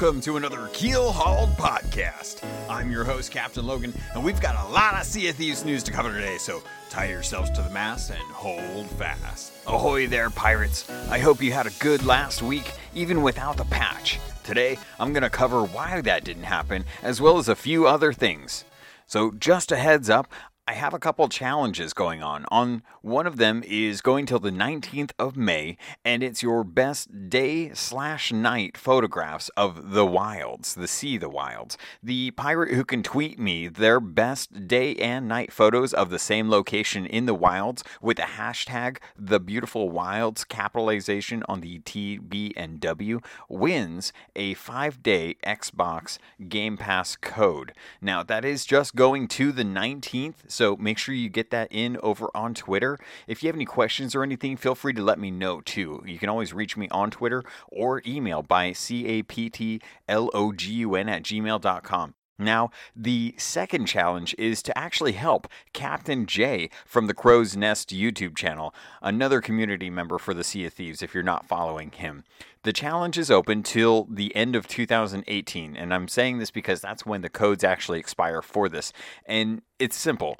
welcome 0.00 0.20
to 0.22 0.38
another 0.38 0.70
Keel 0.72 1.12
Hauled 1.12 1.50
podcast. 1.58 2.42
I'm 2.70 2.90
your 2.90 3.04
host, 3.04 3.30
Captain 3.30 3.66
Logan, 3.66 3.92
and 4.14 4.24
we've 4.24 4.40
got 4.40 4.56
a 4.66 4.72
lot 4.72 4.98
of 4.98 5.04
Sea 5.04 5.28
of 5.28 5.36
Thieves 5.36 5.62
news 5.62 5.82
to 5.82 5.92
cover 5.92 6.10
today, 6.10 6.38
so 6.38 6.62
tie 6.88 7.10
yourselves 7.10 7.50
to 7.50 7.60
the 7.60 7.68
mast 7.68 8.08
and 8.08 8.18
hold 8.18 8.86
fast. 8.92 9.52
Ahoy 9.66 10.06
there, 10.06 10.30
pirates! 10.30 10.90
I 11.10 11.18
hope 11.18 11.42
you 11.42 11.52
had 11.52 11.66
a 11.66 11.72
good 11.80 12.06
last 12.06 12.40
week, 12.40 12.72
even 12.94 13.20
without 13.20 13.58
the 13.58 13.66
patch. 13.66 14.18
Today, 14.42 14.78
I'm 14.98 15.12
going 15.12 15.22
to 15.22 15.28
cover 15.28 15.64
why 15.64 16.00
that 16.00 16.24
didn't 16.24 16.44
happen, 16.44 16.86
as 17.02 17.20
well 17.20 17.36
as 17.36 17.50
a 17.50 17.54
few 17.54 17.86
other 17.86 18.14
things. 18.14 18.64
So, 19.06 19.32
just 19.32 19.70
a 19.70 19.76
heads 19.76 20.08
up, 20.08 20.28
I 20.70 20.74
have 20.74 20.94
a 20.94 21.00
couple 21.00 21.28
challenges 21.28 21.92
going 21.92 22.22
on. 22.22 22.44
On 22.48 22.84
one 23.02 23.26
of 23.26 23.38
them 23.38 23.64
is 23.66 24.00
going 24.00 24.24
till 24.24 24.38
the 24.38 24.52
19th 24.52 25.10
of 25.18 25.36
May, 25.36 25.76
and 26.04 26.22
it's 26.22 26.44
your 26.44 26.62
best 26.62 27.28
day 27.28 27.74
slash 27.74 28.32
night 28.32 28.76
photographs 28.76 29.48
of 29.56 29.90
the 29.90 30.06
wilds, 30.06 30.76
the 30.76 30.86
sea, 30.86 31.18
the 31.18 31.28
wilds. 31.28 31.76
The 32.04 32.30
pirate 32.30 32.72
who 32.72 32.84
can 32.84 33.02
tweet 33.02 33.36
me 33.36 33.66
their 33.66 33.98
best 33.98 34.68
day 34.68 34.94
and 34.94 35.26
night 35.26 35.52
photos 35.52 35.92
of 35.92 36.08
the 36.08 36.20
same 36.20 36.48
location 36.48 37.04
in 37.04 37.26
the 37.26 37.34
wilds 37.34 37.82
with 38.00 38.18
the 38.18 38.22
hashtag 38.22 38.98
the 39.18 39.40
beautiful 39.40 39.90
wilds 39.90 40.44
capitalization 40.44 41.42
on 41.48 41.62
the 41.62 41.80
T, 41.80 42.16
B, 42.18 42.54
and 42.56 42.78
W 42.78 43.18
wins 43.48 44.12
a 44.36 44.54
five 44.54 45.02
day 45.02 45.34
Xbox 45.44 46.18
Game 46.48 46.76
Pass 46.76 47.16
code. 47.16 47.72
Now 48.00 48.22
that 48.22 48.44
is 48.44 48.64
just 48.64 48.94
going 48.94 49.26
to 49.26 49.50
the 49.50 49.64
19th. 49.64 50.48
So 50.60 50.76
make 50.76 50.98
sure 50.98 51.14
you 51.14 51.30
get 51.30 51.48
that 51.52 51.68
in 51.70 51.96
over 52.02 52.28
on 52.34 52.52
Twitter. 52.52 52.98
If 53.26 53.42
you 53.42 53.46
have 53.46 53.56
any 53.56 53.64
questions 53.64 54.14
or 54.14 54.22
anything, 54.22 54.58
feel 54.58 54.74
free 54.74 54.92
to 54.92 55.00
let 55.00 55.18
me 55.18 55.30
know 55.30 55.62
too. 55.62 56.02
You 56.04 56.18
can 56.18 56.28
always 56.28 56.52
reach 56.52 56.76
me 56.76 56.86
on 56.90 57.10
Twitter 57.10 57.42
or 57.68 58.02
email 58.06 58.42
by 58.42 58.72
captlogun 58.72 59.80
at 60.06 61.22
gmail.com. 61.22 62.14
Now, 62.40 62.70
the 62.96 63.34
second 63.36 63.86
challenge 63.86 64.34
is 64.38 64.62
to 64.62 64.76
actually 64.76 65.12
help 65.12 65.46
Captain 65.72 66.26
J 66.26 66.70
from 66.86 67.06
the 67.06 67.14
Crow's 67.14 67.56
Nest 67.56 67.90
YouTube 67.90 68.36
channel, 68.36 68.74
another 69.02 69.40
community 69.40 69.90
member 69.90 70.18
for 70.18 70.34
the 70.34 70.44
Sea 70.44 70.64
of 70.64 70.72
Thieves 70.72 71.02
if 71.02 71.14
you're 71.14 71.22
not 71.22 71.46
following 71.46 71.90
him. 71.90 72.24
The 72.62 72.72
challenge 72.72 73.16
is 73.16 73.30
open 73.30 73.62
till 73.62 74.06
the 74.10 74.34
end 74.34 74.56
of 74.56 74.66
2018, 74.66 75.76
and 75.76 75.94
I'm 75.94 76.08
saying 76.08 76.38
this 76.38 76.50
because 76.50 76.80
that's 76.80 77.06
when 77.06 77.22
the 77.22 77.28
codes 77.28 77.64
actually 77.64 77.98
expire 77.98 78.42
for 78.42 78.68
this. 78.68 78.92
And 79.26 79.62
it's 79.78 79.96
simple 79.96 80.38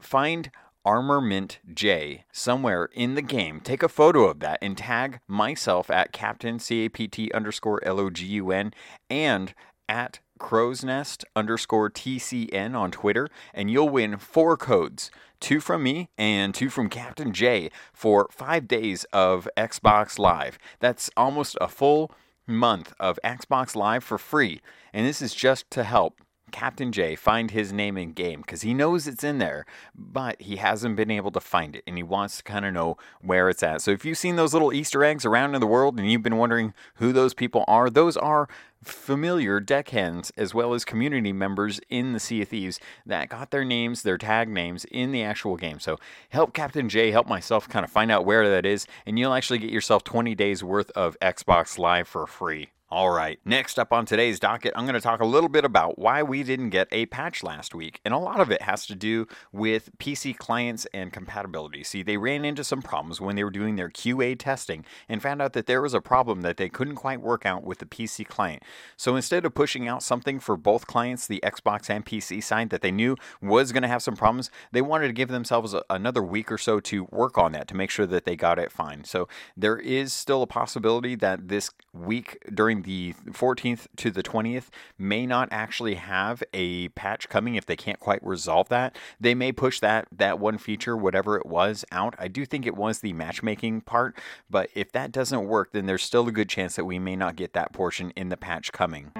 find 0.00 0.50
Armament 0.84 1.60
J 1.72 2.24
somewhere 2.32 2.88
in 2.92 3.14
the 3.14 3.22
game. 3.22 3.60
Take 3.60 3.82
a 3.82 3.88
photo 3.88 4.24
of 4.24 4.40
that 4.40 4.58
and 4.60 4.76
tag 4.76 5.20
myself 5.28 5.90
at 5.90 6.12
Captain 6.12 6.58
C 6.58 6.84
A 6.84 6.88
P 6.88 7.06
T 7.06 7.30
underscore 7.32 7.82
L 7.84 8.00
O 8.00 8.10
G 8.10 8.26
U 8.26 8.50
N 8.50 8.74
and 9.08 9.54
at 9.88 10.20
crow's 10.38 10.84
nest 10.84 11.24
underscore 11.36 11.90
TCN 11.90 12.74
on 12.74 12.90
Twitter, 12.90 13.28
and 13.54 13.70
you'll 13.70 13.88
win 13.88 14.16
four 14.16 14.56
codes 14.56 15.10
two 15.42 15.60
from 15.60 15.82
me 15.82 16.08
and 16.16 16.54
two 16.54 16.70
from 16.70 16.88
Captain 16.88 17.32
J 17.32 17.70
for 17.92 18.28
five 18.30 18.68
days 18.68 19.04
of 19.12 19.48
Xbox 19.56 20.18
Live. 20.18 20.58
That's 20.78 21.10
almost 21.16 21.58
a 21.60 21.68
full 21.68 22.12
month 22.46 22.94
of 23.00 23.18
Xbox 23.24 23.74
Live 23.74 24.04
for 24.04 24.18
free, 24.18 24.60
and 24.92 25.06
this 25.06 25.20
is 25.20 25.34
just 25.34 25.70
to 25.72 25.84
help 25.84 26.20
Captain 26.52 26.92
J 26.92 27.16
find 27.16 27.50
his 27.50 27.72
name 27.72 27.96
in 27.96 28.12
game 28.12 28.42
because 28.42 28.62
he 28.62 28.74
knows 28.74 29.08
it's 29.08 29.24
in 29.24 29.38
there, 29.38 29.66
but 29.94 30.40
he 30.40 30.56
hasn't 30.56 30.96
been 30.96 31.10
able 31.10 31.30
to 31.32 31.40
find 31.40 31.74
it 31.74 31.82
and 31.86 31.96
he 31.96 32.02
wants 32.02 32.36
to 32.36 32.42
kind 32.42 32.64
of 32.64 32.72
know 32.72 32.96
where 33.20 33.48
it's 33.48 33.62
at. 33.62 33.82
So 33.82 33.90
if 33.90 34.04
you've 34.04 34.18
seen 34.18 34.36
those 34.36 34.52
little 34.52 34.72
Easter 34.72 35.02
eggs 35.04 35.24
around 35.24 35.54
in 35.54 35.60
the 35.60 35.66
world 35.66 35.98
and 35.98 36.10
you've 36.10 36.22
been 36.22 36.36
wondering 36.36 36.74
who 36.96 37.12
those 37.12 37.34
people 37.34 37.64
are, 37.66 37.90
those 37.90 38.16
are 38.16 38.48
familiar 38.82 39.60
deckhands 39.60 40.32
as 40.36 40.54
well 40.54 40.74
as 40.74 40.84
community 40.84 41.32
members 41.32 41.80
in 41.88 42.12
the 42.12 42.20
Sea 42.20 42.42
of 42.42 42.48
Thieves 42.48 42.80
that 43.06 43.28
got 43.28 43.50
their 43.50 43.64
names, 43.64 44.02
their 44.02 44.18
tag 44.18 44.48
names 44.48 44.84
in 44.86 45.12
the 45.12 45.22
actual 45.22 45.56
game. 45.56 45.80
So 45.80 45.98
help 46.30 46.52
Captain 46.52 46.88
J, 46.88 47.10
help 47.10 47.28
myself 47.28 47.68
kind 47.68 47.84
of 47.84 47.90
find 47.90 48.10
out 48.10 48.24
where 48.24 48.48
that 48.48 48.66
is, 48.66 48.86
and 49.06 49.18
you'll 49.18 49.34
actually 49.34 49.58
get 49.58 49.70
yourself 49.70 50.04
20 50.04 50.34
days 50.34 50.64
worth 50.64 50.90
of 50.90 51.18
Xbox 51.20 51.78
Live 51.78 52.08
for 52.08 52.26
free. 52.26 52.70
All 52.92 53.08
right, 53.08 53.40
next 53.46 53.78
up 53.78 53.90
on 53.90 54.04
today's 54.04 54.38
docket, 54.38 54.74
I'm 54.76 54.84
going 54.84 54.92
to 54.92 55.00
talk 55.00 55.20
a 55.20 55.24
little 55.24 55.48
bit 55.48 55.64
about 55.64 55.98
why 55.98 56.22
we 56.22 56.42
didn't 56.42 56.68
get 56.68 56.88
a 56.92 57.06
patch 57.06 57.42
last 57.42 57.74
week. 57.74 58.02
And 58.04 58.12
a 58.12 58.18
lot 58.18 58.38
of 58.38 58.50
it 58.50 58.60
has 58.60 58.84
to 58.84 58.94
do 58.94 59.26
with 59.50 59.96
PC 59.96 60.36
clients 60.36 60.86
and 60.92 61.10
compatibility. 61.10 61.84
See, 61.84 62.02
they 62.02 62.18
ran 62.18 62.44
into 62.44 62.62
some 62.62 62.82
problems 62.82 63.18
when 63.18 63.34
they 63.34 63.44
were 63.44 63.50
doing 63.50 63.76
their 63.76 63.88
QA 63.88 64.38
testing 64.38 64.84
and 65.08 65.22
found 65.22 65.40
out 65.40 65.54
that 65.54 65.64
there 65.64 65.80
was 65.80 65.94
a 65.94 66.02
problem 66.02 66.42
that 66.42 66.58
they 66.58 66.68
couldn't 66.68 66.96
quite 66.96 67.22
work 67.22 67.46
out 67.46 67.64
with 67.64 67.78
the 67.78 67.86
PC 67.86 68.26
client. 68.26 68.62
So 68.98 69.16
instead 69.16 69.46
of 69.46 69.54
pushing 69.54 69.88
out 69.88 70.02
something 70.02 70.38
for 70.38 70.58
both 70.58 70.86
clients, 70.86 71.26
the 71.26 71.40
Xbox 71.42 71.88
and 71.88 72.04
PC 72.04 72.44
side, 72.44 72.68
that 72.68 72.82
they 72.82 72.92
knew 72.92 73.16
was 73.40 73.72
going 73.72 73.84
to 73.84 73.88
have 73.88 74.02
some 74.02 74.16
problems, 74.16 74.50
they 74.70 74.82
wanted 74.82 75.06
to 75.06 75.14
give 75.14 75.30
themselves 75.30 75.72
a, 75.72 75.82
another 75.88 76.22
week 76.22 76.52
or 76.52 76.58
so 76.58 76.78
to 76.80 77.04
work 77.04 77.38
on 77.38 77.52
that 77.52 77.68
to 77.68 77.74
make 77.74 77.88
sure 77.88 78.04
that 78.04 78.26
they 78.26 78.36
got 78.36 78.58
it 78.58 78.70
fine. 78.70 79.04
So 79.04 79.28
there 79.56 79.78
is 79.78 80.12
still 80.12 80.42
a 80.42 80.46
possibility 80.46 81.14
that 81.14 81.48
this 81.48 81.70
week 81.94 82.36
during 82.52 82.81
the 82.82 83.14
14th 83.30 83.86
to 83.96 84.10
the 84.10 84.22
20th 84.22 84.68
may 84.98 85.26
not 85.26 85.48
actually 85.50 85.94
have 85.94 86.42
a 86.52 86.88
patch 86.90 87.28
coming 87.28 87.54
if 87.54 87.66
they 87.66 87.76
can't 87.76 88.00
quite 88.00 88.24
resolve 88.24 88.68
that. 88.68 88.96
They 89.20 89.34
may 89.34 89.52
push 89.52 89.80
that 89.80 90.08
that 90.12 90.38
one 90.38 90.58
feature, 90.58 90.96
whatever 90.96 91.36
it 91.36 91.46
was, 91.46 91.84
out. 91.90 92.14
I 92.18 92.28
do 92.28 92.44
think 92.44 92.66
it 92.66 92.76
was 92.76 93.00
the 93.00 93.12
matchmaking 93.12 93.82
part, 93.82 94.16
but 94.50 94.70
if 94.74 94.92
that 94.92 95.12
doesn't 95.12 95.46
work, 95.46 95.72
then 95.72 95.86
there's 95.86 96.02
still 96.02 96.28
a 96.28 96.32
good 96.32 96.48
chance 96.48 96.76
that 96.76 96.84
we 96.84 96.98
may 96.98 97.16
not 97.16 97.36
get 97.36 97.52
that 97.54 97.72
portion 97.72 98.12
in 98.16 98.28
the 98.28 98.36
patch 98.36 98.72
coming. 98.72 99.12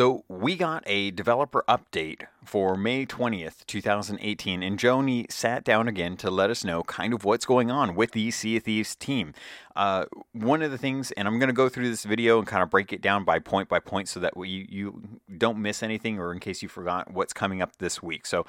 So 0.00 0.24
we 0.28 0.56
got 0.56 0.82
a 0.86 1.10
developer 1.10 1.62
update 1.68 2.22
for 2.42 2.74
May 2.74 3.04
20th, 3.04 3.66
2018, 3.66 4.62
and 4.62 4.78
Joe 4.78 5.00
Neate 5.00 5.30
sat 5.30 5.62
down 5.62 5.88
again 5.88 6.16
to 6.16 6.30
let 6.30 6.48
us 6.48 6.64
know 6.64 6.82
kind 6.84 7.12
of 7.12 7.26
what's 7.26 7.44
going 7.44 7.70
on 7.70 7.94
with 7.94 8.12
the 8.12 8.30
Sea 8.30 8.56
of 8.56 8.62
Thieves 8.62 8.96
team. 8.96 9.34
Uh, 9.76 10.06
one 10.32 10.62
of 10.62 10.70
the 10.70 10.78
things, 10.78 11.10
and 11.18 11.28
I'm 11.28 11.38
going 11.38 11.50
to 11.50 11.52
go 11.52 11.68
through 11.68 11.90
this 11.90 12.04
video 12.04 12.38
and 12.38 12.46
kind 12.46 12.62
of 12.62 12.70
break 12.70 12.94
it 12.94 13.02
down 13.02 13.24
by 13.24 13.40
point 13.40 13.68
by 13.68 13.78
point 13.78 14.08
so 14.08 14.20
that 14.20 14.32
you, 14.38 14.64
you 14.70 15.02
don't 15.36 15.58
miss 15.58 15.82
anything 15.82 16.18
or 16.18 16.32
in 16.32 16.40
case 16.40 16.62
you 16.62 16.70
forgot 16.70 17.12
what's 17.12 17.34
coming 17.34 17.60
up 17.60 17.76
this 17.76 18.02
week. 18.02 18.24
So 18.24 18.46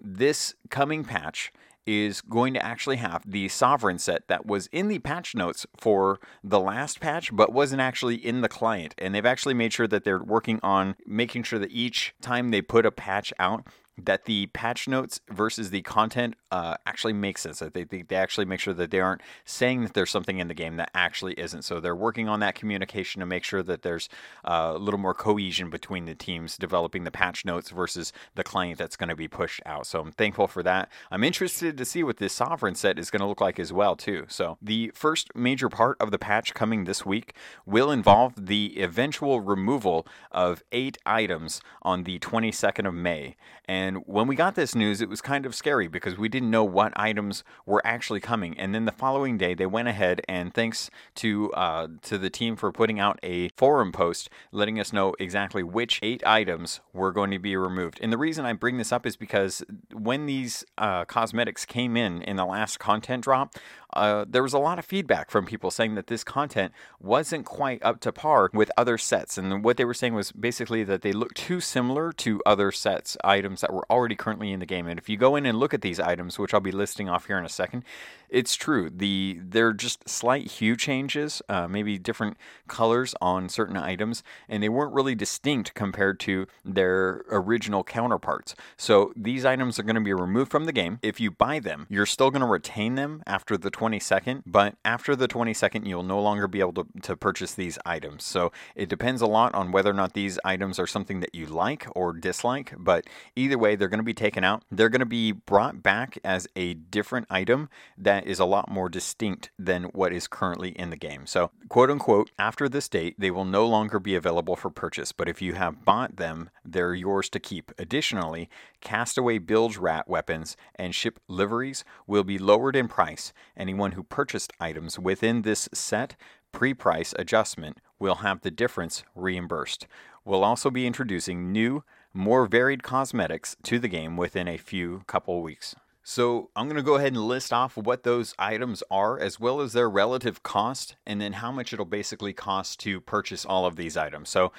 this 0.00 0.54
coming 0.70 1.02
patch 1.02 1.52
is 1.86 2.20
going 2.20 2.54
to 2.54 2.64
actually 2.64 2.96
have 2.96 3.22
the 3.26 3.48
sovereign 3.48 3.98
set 3.98 4.28
that 4.28 4.46
was 4.46 4.68
in 4.68 4.88
the 4.88 4.98
patch 4.98 5.34
notes 5.34 5.66
for 5.76 6.20
the 6.42 6.60
last 6.60 7.00
patch, 7.00 7.34
but 7.34 7.52
wasn't 7.52 7.80
actually 7.80 8.14
in 8.14 8.40
the 8.40 8.48
client. 8.48 8.94
And 8.98 9.14
they've 9.14 9.26
actually 9.26 9.54
made 9.54 9.72
sure 9.72 9.88
that 9.88 10.04
they're 10.04 10.22
working 10.22 10.60
on 10.62 10.96
making 11.06 11.42
sure 11.44 11.58
that 11.58 11.70
each 11.70 12.14
time 12.20 12.50
they 12.50 12.62
put 12.62 12.86
a 12.86 12.90
patch 12.90 13.32
out, 13.38 13.66
that 13.98 14.24
the 14.24 14.46
patch 14.48 14.88
notes 14.88 15.20
versus 15.30 15.70
the 15.70 15.82
content 15.82 16.34
uh, 16.50 16.76
actually 16.86 17.12
makes 17.12 17.42
sense. 17.42 17.58
They, 17.58 17.84
they, 17.84 18.02
they 18.02 18.16
actually 18.16 18.46
make 18.46 18.60
sure 18.60 18.72
that 18.74 18.90
they 18.90 19.00
aren't 19.00 19.20
saying 19.44 19.82
that 19.82 19.94
there's 19.94 20.10
something 20.10 20.38
in 20.38 20.48
the 20.48 20.54
game 20.54 20.76
that 20.76 20.90
actually 20.94 21.34
isn't. 21.34 21.62
So 21.62 21.78
they're 21.78 21.94
working 21.94 22.28
on 22.28 22.40
that 22.40 22.54
communication 22.54 23.20
to 23.20 23.26
make 23.26 23.44
sure 23.44 23.62
that 23.62 23.82
there's 23.82 24.08
uh, 24.44 24.72
a 24.74 24.78
little 24.78 24.98
more 24.98 25.14
cohesion 25.14 25.68
between 25.68 26.06
the 26.06 26.14
teams 26.14 26.56
developing 26.56 27.04
the 27.04 27.10
patch 27.10 27.44
notes 27.44 27.70
versus 27.70 28.12
the 28.34 28.44
client 28.44 28.78
that's 28.78 28.96
going 28.96 29.10
to 29.10 29.16
be 29.16 29.28
pushed 29.28 29.60
out. 29.66 29.86
So 29.86 30.00
I'm 30.00 30.12
thankful 30.12 30.46
for 30.46 30.62
that. 30.62 30.90
I'm 31.10 31.24
interested 31.24 31.76
to 31.76 31.84
see 31.84 32.02
what 32.02 32.16
this 32.16 32.32
sovereign 32.32 32.74
set 32.74 32.98
is 32.98 33.10
going 33.10 33.20
to 33.20 33.26
look 33.26 33.40
like 33.40 33.60
as 33.60 33.72
well 33.72 33.94
too. 33.94 34.24
So 34.28 34.56
the 34.62 34.90
first 34.94 35.34
major 35.34 35.68
part 35.68 35.96
of 36.00 36.10
the 36.10 36.18
patch 36.18 36.54
coming 36.54 36.84
this 36.84 37.04
week 37.04 37.34
will 37.66 37.90
involve 37.90 38.46
the 38.46 38.80
eventual 38.80 39.40
removal 39.40 40.06
of 40.30 40.62
eight 40.72 40.96
items 41.04 41.60
on 41.82 42.04
the 42.04 42.18
22nd 42.20 42.86
of 42.86 42.94
May. 42.94 43.36
And 43.66 43.91
when 43.98 44.26
we 44.26 44.36
got 44.36 44.54
this 44.54 44.74
news, 44.74 45.00
it 45.00 45.08
was 45.08 45.20
kind 45.20 45.46
of 45.46 45.54
scary 45.54 45.88
because 45.88 46.18
we 46.18 46.28
didn't 46.28 46.50
know 46.50 46.64
what 46.64 46.92
items 46.96 47.44
were 47.66 47.80
actually 47.84 48.20
coming. 48.20 48.58
And 48.58 48.74
then 48.74 48.84
the 48.84 48.92
following 48.92 49.38
day, 49.38 49.54
they 49.54 49.66
went 49.66 49.88
ahead 49.88 50.20
and 50.28 50.52
thanks 50.52 50.90
to 51.16 51.52
uh, 51.52 51.88
to 52.02 52.18
the 52.18 52.30
team 52.30 52.56
for 52.56 52.72
putting 52.72 52.98
out 53.00 53.18
a 53.22 53.48
forum 53.50 53.92
post 53.92 54.30
letting 54.50 54.78
us 54.78 54.92
know 54.92 55.14
exactly 55.18 55.62
which 55.62 55.98
eight 56.02 56.24
items 56.26 56.80
were 56.92 57.12
going 57.12 57.30
to 57.30 57.38
be 57.38 57.56
removed. 57.56 57.98
And 58.02 58.12
the 58.12 58.18
reason 58.18 58.44
I 58.44 58.52
bring 58.52 58.78
this 58.78 58.92
up 58.92 59.06
is 59.06 59.16
because 59.16 59.62
when 59.92 60.26
these 60.26 60.64
uh, 60.78 61.04
cosmetics 61.04 61.64
came 61.64 61.96
in 61.96 62.22
in 62.22 62.36
the 62.36 62.44
last 62.44 62.78
content 62.78 63.24
drop, 63.24 63.54
uh, 63.94 64.24
there 64.28 64.42
was 64.42 64.52
a 64.52 64.58
lot 64.58 64.78
of 64.78 64.84
feedback 64.84 65.30
from 65.30 65.44
people 65.44 65.70
saying 65.70 65.94
that 65.94 66.06
this 66.06 66.24
content 66.24 66.72
wasn't 66.98 67.44
quite 67.44 67.82
up 67.82 68.00
to 68.00 68.12
par 68.12 68.50
with 68.52 68.70
other 68.76 68.96
sets. 68.96 69.36
And 69.36 69.62
what 69.62 69.76
they 69.76 69.84
were 69.84 69.94
saying 69.94 70.14
was 70.14 70.32
basically 70.32 70.82
that 70.84 71.02
they 71.02 71.12
looked 71.12 71.36
too 71.36 71.60
similar 71.60 72.12
to 72.12 72.40
other 72.46 72.72
sets 72.72 73.16
items 73.22 73.60
that 73.60 73.71
were 73.72 73.84
already 73.90 74.14
currently 74.14 74.52
in 74.52 74.60
the 74.60 74.66
game. 74.66 74.86
And 74.86 74.98
if 74.98 75.08
you 75.08 75.16
go 75.16 75.36
in 75.36 75.46
and 75.46 75.58
look 75.58 75.74
at 75.74 75.80
these 75.80 75.98
items, 75.98 76.38
which 76.38 76.54
I'll 76.54 76.60
be 76.60 76.72
listing 76.72 77.08
off 77.08 77.26
here 77.26 77.38
in 77.38 77.44
a 77.44 77.48
second, 77.48 77.84
it's 78.32 78.54
true. 78.54 78.88
The 78.90 79.38
they're 79.42 79.74
just 79.74 80.08
slight 80.08 80.50
hue 80.52 80.74
changes, 80.74 81.42
uh, 81.50 81.68
maybe 81.68 81.98
different 81.98 82.38
colors 82.66 83.14
on 83.20 83.50
certain 83.50 83.76
items, 83.76 84.22
and 84.48 84.62
they 84.62 84.70
weren't 84.70 84.94
really 84.94 85.14
distinct 85.14 85.74
compared 85.74 86.18
to 86.20 86.46
their 86.64 87.24
original 87.30 87.84
counterparts. 87.84 88.54
So 88.78 89.12
these 89.14 89.44
items 89.44 89.78
are 89.78 89.82
going 89.82 89.96
to 89.96 90.00
be 90.00 90.14
removed 90.14 90.50
from 90.50 90.64
the 90.64 90.72
game. 90.72 90.98
If 91.02 91.20
you 91.20 91.30
buy 91.30 91.60
them, 91.60 91.86
you're 91.90 92.06
still 92.06 92.30
going 92.30 92.40
to 92.40 92.46
retain 92.46 92.94
them 92.94 93.22
after 93.26 93.58
the 93.58 93.70
22nd, 93.70 94.44
but 94.46 94.76
after 94.82 95.14
the 95.14 95.28
22nd, 95.28 95.86
you'll 95.86 96.02
no 96.02 96.20
longer 96.20 96.48
be 96.48 96.60
able 96.60 96.72
to, 96.72 96.86
to 97.02 97.16
purchase 97.16 97.52
these 97.52 97.78
items. 97.84 98.24
So 98.24 98.50
it 98.74 98.88
depends 98.88 99.20
a 99.20 99.26
lot 99.26 99.54
on 99.54 99.72
whether 99.72 99.90
or 99.90 99.94
not 99.94 100.14
these 100.14 100.38
items 100.42 100.78
are 100.78 100.86
something 100.86 101.20
that 101.20 101.34
you 101.34 101.44
like 101.46 101.86
or 101.94 102.14
dislike, 102.14 102.72
but 102.78 103.04
either 103.36 103.58
way, 103.58 103.76
they're 103.76 103.88
going 103.88 103.98
to 103.98 104.04
be 104.04 104.14
taken 104.14 104.42
out. 104.42 104.62
They're 104.70 104.88
going 104.88 105.00
to 105.00 105.06
be 105.06 105.32
brought 105.32 105.82
back 105.82 106.18
as 106.24 106.48
a 106.56 106.72
different 106.72 107.26
item 107.28 107.68
that 107.98 108.21
is 108.26 108.38
a 108.38 108.44
lot 108.44 108.70
more 108.70 108.88
distinct 108.88 109.50
than 109.58 109.84
what 109.84 110.12
is 110.12 110.26
currently 110.26 110.70
in 110.70 110.90
the 110.90 110.96
game. 110.96 111.26
So, 111.26 111.50
quote 111.68 111.90
unquote, 111.90 112.30
after 112.38 112.68
this 112.68 112.88
date, 112.88 113.14
they 113.18 113.30
will 113.30 113.44
no 113.44 113.66
longer 113.66 113.98
be 113.98 114.14
available 114.14 114.56
for 114.56 114.70
purchase, 114.70 115.12
but 115.12 115.28
if 115.28 115.40
you 115.42 115.54
have 115.54 115.84
bought 115.84 116.16
them, 116.16 116.50
they're 116.64 116.94
yours 116.94 117.28
to 117.30 117.40
keep. 117.40 117.72
Additionally, 117.78 118.48
castaway 118.80 119.38
bilge 119.38 119.76
rat 119.76 120.08
weapons 120.08 120.56
and 120.74 120.94
ship 120.94 121.20
liveries 121.28 121.84
will 122.06 122.24
be 122.24 122.38
lowered 122.38 122.76
in 122.76 122.88
price. 122.88 123.32
Anyone 123.56 123.92
who 123.92 124.02
purchased 124.02 124.52
items 124.60 124.98
within 124.98 125.42
this 125.42 125.68
set 125.72 126.16
pre 126.52 126.74
price 126.74 127.14
adjustment 127.18 127.78
will 127.98 128.16
have 128.16 128.42
the 128.42 128.50
difference 128.50 129.04
reimbursed. 129.14 129.86
We'll 130.24 130.44
also 130.44 130.70
be 130.70 130.86
introducing 130.86 131.50
new, 131.50 131.82
more 132.14 132.46
varied 132.46 132.82
cosmetics 132.82 133.56
to 133.64 133.78
the 133.78 133.88
game 133.88 134.16
within 134.16 134.46
a 134.46 134.56
few 134.56 135.02
couple 135.06 135.42
weeks. 135.42 135.74
So 136.04 136.50
I'm 136.56 136.66
going 136.66 136.76
to 136.76 136.82
go 136.82 136.96
ahead 136.96 137.12
and 137.12 137.22
list 137.22 137.52
off 137.52 137.76
what 137.76 138.02
those 138.02 138.34
items 138.38 138.82
are, 138.90 139.18
as 139.18 139.38
well 139.38 139.60
as 139.60 139.72
their 139.72 139.88
relative 139.88 140.42
cost, 140.42 140.96
and 141.06 141.20
then 141.20 141.34
how 141.34 141.52
much 141.52 141.72
it'll 141.72 141.84
basically 141.84 142.32
cost 142.32 142.80
to 142.80 143.00
purchase 143.00 143.44
all 143.44 143.66
of 143.66 143.76
these 143.76 143.96
items. 143.96 144.28
So 144.28 144.52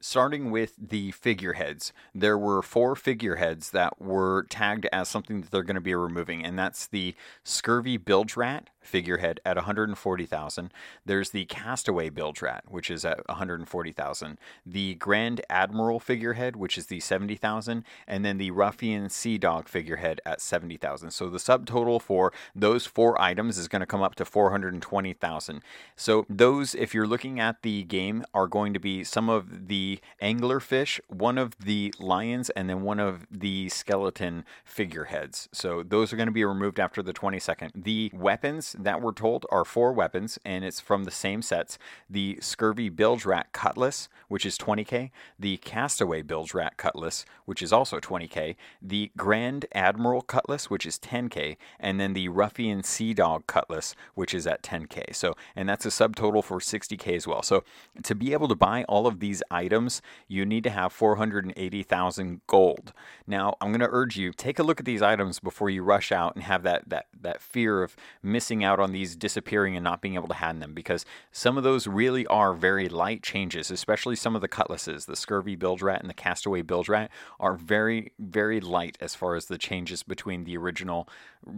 starting 0.00 0.50
with 0.50 0.74
the 0.78 1.10
figureheads, 1.12 1.92
there 2.14 2.38
were 2.38 2.62
four 2.62 2.96
figureheads 2.96 3.70
that 3.70 4.00
were 4.00 4.46
tagged 4.48 4.86
as 4.92 5.08
something 5.08 5.42
that 5.42 5.50
they're 5.50 5.62
going 5.62 5.74
to 5.74 5.80
be 5.80 5.94
removing, 5.94 6.44
and 6.44 6.58
that's 6.58 6.86
the 6.86 7.14
Scurvy 7.44 7.96
Bilge 7.96 8.36
Rat, 8.36 8.70
figurehead 8.80 9.40
at 9.44 9.56
140,000. 9.56 10.72
There's 11.04 11.30
the 11.30 11.44
Castaway 11.44 12.08
Bilge 12.08 12.42
Rat, 12.42 12.64
which 12.68 12.90
is 12.90 13.04
at 13.04 13.26
140,000. 13.28 14.38
The 14.64 14.94
Grand 14.94 15.42
Admiral 15.50 16.00
figurehead, 16.00 16.56
which 16.56 16.78
is 16.78 16.86
the 16.86 17.00
70,000, 17.00 17.84
and 18.06 18.24
then 18.24 18.38
the 18.38 18.50
Ruffian 18.50 19.10
Sea 19.10 19.38
Dog 19.38 19.68
figurehead 19.68 20.20
at 20.24 20.40
70,000. 20.40 21.10
So 21.10 21.28
the 21.28 21.38
subtotal 21.38 22.00
for 22.00 22.32
those 22.54 22.86
four 22.86 23.20
items 23.20 23.58
is 23.58 23.68
going 23.68 23.80
to 23.80 23.86
come 23.86 24.02
up 24.02 24.14
to 24.16 24.24
420,000. 24.24 25.62
So 25.96 26.24
those, 26.28 26.74
if 26.74 26.94
you're 26.94 27.06
looking 27.06 27.38
at 27.38 27.62
the 27.62 27.82
game, 27.84 28.24
are 28.32 28.46
going 28.46 28.72
to 28.72 28.80
be 28.80 29.04
some 29.04 29.28
of 29.28 29.68
the 29.68 29.89
anglerfish, 30.22 31.00
one 31.08 31.38
of 31.38 31.56
the 31.58 31.92
lions, 31.98 32.50
and 32.50 32.68
then 32.68 32.82
one 32.82 33.00
of 33.00 33.26
the 33.30 33.68
skeleton 33.68 34.44
figureheads. 34.64 35.48
So 35.52 35.82
those 35.82 36.12
are 36.12 36.16
going 36.16 36.28
to 36.28 36.32
be 36.32 36.44
removed 36.44 36.78
after 36.78 37.02
the 37.02 37.12
22nd. 37.12 37.70
The 37.74 38.10
weapons 38.14 38.76
that 38.78 39.00
we're 39.00 39.12
told 39.12 39.46
are 39.50 39.64
four 39.64 39.92
weapons, 39.92 40.38
and 40.44 40.64
it's 40.64 40.80
from 40.80 41.04
the 41.04 41.10
same 41.10 41.42
sets 41.42 41.78
the 42.08 42.38
Scurvy 42.40 42.88
Bilge 42.88 43.24
Rat 43.24 43.52
Cutlass, 43.52 44.08
which 44.28 44.46
is 44.46 44.56
20k, 44.58 45.10
the 45.38 45.56
Castaway 45.58 46.22
Bilge 46.22 46.54
Rat 46.54 46.76
Cutlass, 46.76 47.24
which 47.44 47.62
is 47.62 47.72
also 47.72 47.98
20k, 47.98 48.56
the 48.80 49.10
Grand 49.16 49.66
Admiral 49.72 50.22
Cutlass, 50.22 50.70
which 50.70 50.86
is 50.86 50.98
10k, 50.98 51.56
and 51.78 52.00
then 52.00 52.12
the 52.12 52.28
Ruffian 52.28 52.82
Sea 52.82 53.14
Dog 53.14 53.46
Cutlass, 53.46 53.94
which 54.14 54.34
is 54.34 54.46
at 54.46 54.62
10k. 54.62 55.14
So, 55.14 55.34
and 55.56 55.68
that's 55.68 55.86
a 55.86 55.88
subtotal 55.88 56.44
for 56.44 56.58
60k 56.58 57.16
as 57.16 57.26
well. 57.26 57.42
So, 57.42 57.64
to 58.02 58.14
be 58.14 58.32
able 58.32 58.48
to 58.48 58.54
buy 58.54 58.84
all 58.84 59.06
of 59.06 59.20
these 59.20 59.42
items, 59.50 59.79
you 60.28 60.44
need 60.44 60.64
to 60.64 60.70
have 60.70 60.92
480,000 60.92 62.40
gold. 62.46 62.92
Now, 63.26 63.56
I'm 63.60 63.70
going 63.70 63.80
to 63.80 63.88
urge 63.90 64.16
you 64.16 64.32
take 64.32 64.58
a 64.58 64.62
look 64.62 64.80
at 64.80 64.86
these 64.86 65.02
items 65.02 65.40
before 65.40 65.70
you 65.70 65.82
rush 65.82 66.12
out 66.12 66.34
and 66.34 66.44
have 66.44 66.62
that 66.64 66.88
that 66.88 67.06
that 67.20 67.40
fear 67.40 67.82
of 67.82 67.96
missing 68.22 68.64
out 68.64 68.80
on 68.80 68.92
these 68.92 69.16
disappearing 69.16 69.76
and 69.76 69.84
not 69.84 70.00
being 70.00 70.14
able 70.14 70.28
to 70.28 70.34
hand 70.34 70.62
them 70.62 70.74
because 70.74 71.04
some 71.32 71.56
of 71.56 71.64
those 71.64 71.86
really 71.86 72.26
are 72.26 72.52
very 72.54 72.88
light 72.88 73.22
changes, 73.22 73.70
especially 73.70 74.16
some 74.16 74.34
of 74.34 74.40
the 74.40 74.48
cutlasses. 74.48 75.06
The 75.06 75.16
Scurvy 75.16 75.56
Bilge 75.56 75.82
Rat 75.82 76.00
and 76.00 76.10
the 76.10 76.14
Castaway 76.14 76.62
Bilge 76.62 76.88
Rat 76.88 77.10
are 77.38 77.54
very, 77.54 78.12
very 78.18 78.60
light 78.60 78.96
as 79.00 79.14
far 79.14 79.34
as 79.34 79.46
the 79.46 79.58
changes 79.58 80.02
between 80.02 80.44
the 80.44 80.56
original 80.56 81.08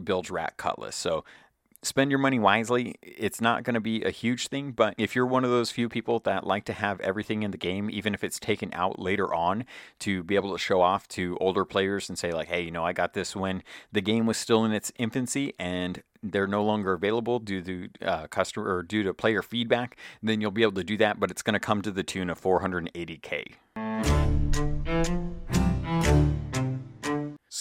Bilge 0.04 0.30
Rat 0.30 0.56
cutlass. 0.56 0.96
So 0.96 1.24
spend 1.82 2.10
your 2.10 2.18
money 2.18 2.38
wisely. 2.38 2.94
It's 3.02 3.40
not 3.40 3.64
going 3.64 3.74
to 3.74 3.80
be 3.80 4.02
a 4.02 4.10
huge 4.10 4.48
thing, 4.48 4.72
but 4.72 4.94
if 4.98 5.14
you're 5.14 5.26
one 5.26 5.44
of 5.44 5.50
those 5.50 5.70
few 5.70 5.88
people 5.88 6.20
that 6.20 6.46
like 6.46 6.64
to 6.66 6.72
have 6.72 7.00
everything 7.00 7.42
in 7.42 7.50
the 7.50 7.58
game, 7.58 7.90
even 7.90 8.14
if 8.14 8.22
it's 8.22 8.38
taken 8.38 8.70
out 8.72 8.98
later 8.98 9.32
on, 9.34 9.64
to 10.00 10.22
be 10.22 10.36
able 10.36 10.52
to 10.52 10.58
show 10.58 10.80
off 10.80 11.08
to 11.08 11.36
older 11.40 11.64
players 11.64 12.08
and 12.08 12.18
say, 12.18 12.30
like, 12.32 12.48
hey, 12.48 12.62
you 12.62 12.70
know, 12.70 12.84
I 12.84 12.92
got 12.92 13.14
this 13.14 13.34
when 13.34 13.62
the 13.90 14.00
game 14.00 14.26
was 14.26 14.36
still 14.36 14.64
in 14.64 14.72
its 14.72 14.92
infancy 14.96 15.54
and 15.58 16.02
they're 16.22 16.46
no 16.46 16.64
longer 16.64 16.92
available 16.92 17.40
due 17.40 17.62
to 17.62 17.88
uh, 18.02 18.26
customer 18.28 18.72
or 18.72 18.82
due 18.82 19.02
to 19.02 19.12
player 19.12 19.42
feedback, 19.42 19.96
then 20.22 20.40
you'll 20.40 20.52
be 20.52 20.62
able 20.62 20.72
to 20.72 20.84
do 20.84 20.96
that, 20.98 21.18
but 21.18 21.30
it's 21.30 21.42
going 21.42 21.54
to 21.54 21.60
come 21.60 21.82
to 21.82 21.90
the 21.90 22.04
tune 22.04 22.30
of 22.30 22.40
480k. 22.40 23.54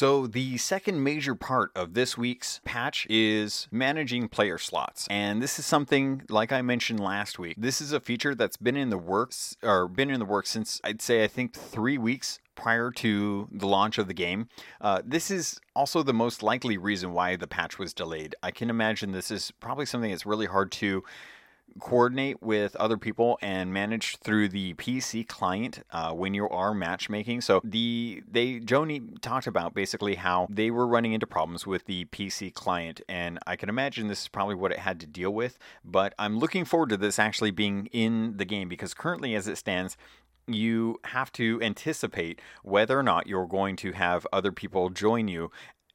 So, 0.02 0.26
the 0.26 0.58
second 0.58 1.04
major 1.04 1.36
part 1.36 1.72
of 1.76 1.94
this 1.94 2.18
week's 2.18 2.60
patch 2.66 3.06
is 3.08 3.68
managing 3.70 4.30
player 4.30 4.58
slots. 4.58 5.06
And 5.12 5.44
this 5.44 5.60
is 5.60 5.68
something, 5.68 6.24
like 6.28 6.52
I 6.52 6.64
mentioned 6.64 7.00
last 7.00 7.38
week, 7.38 7.56
this 7.56 7.82
is 7.82 7.94
a 7.94 8.00
feature 8.00 8.34
that's 8.34 8.58
been 8.58 8.76
in 8.76 8.90
the 8.90 8.98
works, 8.98 9.56
or 9.62 9.88
been 9.88 10.10
in 10.10 10.18
the 10.18 10.26
works 10.26 10.50
since 10.50 10.82
I'd 10.84 11.04
say, 11.04 11.24
I 11.24 11.28
think, 11.28 11.54
three 11.54 12.00
weeks 12.00 12.40
prior 12.56 12.90
to 12.90 13.48
the 13.52 13.68
launch 13.68 14.00
of 14.00 14.08
the 14.08 14.16
game. 14.16 14.48
Uh, 14.82 15.04
this 15.06 15.30
is 15.30 15.60
also 15.76 16.02
the 16.02 16.14
most 16.16 16.42
likely 16.42 16.80
reason 16.80 17.14
why 17.14 17.36
the 17.36 17.46
patch 17.46 17.78
was 17.78 17.94
delayed. 17.94 18.34
I 18.42 18.50
can 18.50 18.72
imagine 18.72 19.12
this 19.12 19.30
is 19.30 19.52
probably 19.60 19.86
something 19.86 20.10
that's 20.10 20.26
really 20.26 20.48
hard 20.48 20.72
to 20.72 21.04
coordinate 21.80 22.42
with 22.42 22.76
other 22.76 22.98
people 22.98 23.38
and 23.42 23.74
manage 23.74 24.18
through 24.18 24.50
the 24.50 24.74
PC 24.76 25.28
client 25.28 25.84
uh, 25.92 26.12
when 26.12 26.34
you 26.34 26.48
are 26.50 26.74
matchmaking. 26.74 27.42
So 27.42 27.62
the 27.64 28.24
they 28.30 28.60
Joe 28.60 28.82
Neate 28.82 29.22
talked 29.22 29.48
about 29.48 29.74
basically 29.74 30.16
how 30.16 30.48
they 30.50 30.72
were 30.72 30.88
running 30.88 31.14
into 31.14 31.28
problems 31.28 31.66
with 31.66 31.86
the 31.86 32.06
PC 32.06 32.54
client, 32.54 33.02
and 33.08 33.40
I 33.48 33.56
can 33.56 33.70
imagine 33.70 34.08
this 34.08 34.22
is 34.22 34.28
probably 34.28 34.56
what 34.56 34.72
it 34.72 34.80
had 34.80 35.00
to 35.02 35.08
deal 35.08 35.32
with. 35.32 35.58
But 35.84 36.14
I'm 36.20 36.40
looking 36.40 36.66
forward 36.66 36.90
to 36.90 36.98
this 36.98 37.20
actually 37.20 37.52
being 37.52 37.88
in 37.92 38.38
the 38.38 38.46
game 38.46 38.70
because 38.70 38.94
currently, 38.94 39.36
as 39.36 39.48
it 39.48 39.58
stands, 39.58 39.98
you 40.48 41.00
have 41.06 41.32
to 41.34 41.62
anticipate 41.62 42.42
whether 42.64 42.98
or 42.98 43.04
not 43.04 43.28
you're 43.28 43.48
going 43.48 43.76
to 43.78 43.92
have 43.94 44.26
other 44.34 44.52
people 44.52 44.90
join 44.90 45.28
you 45.28 45.52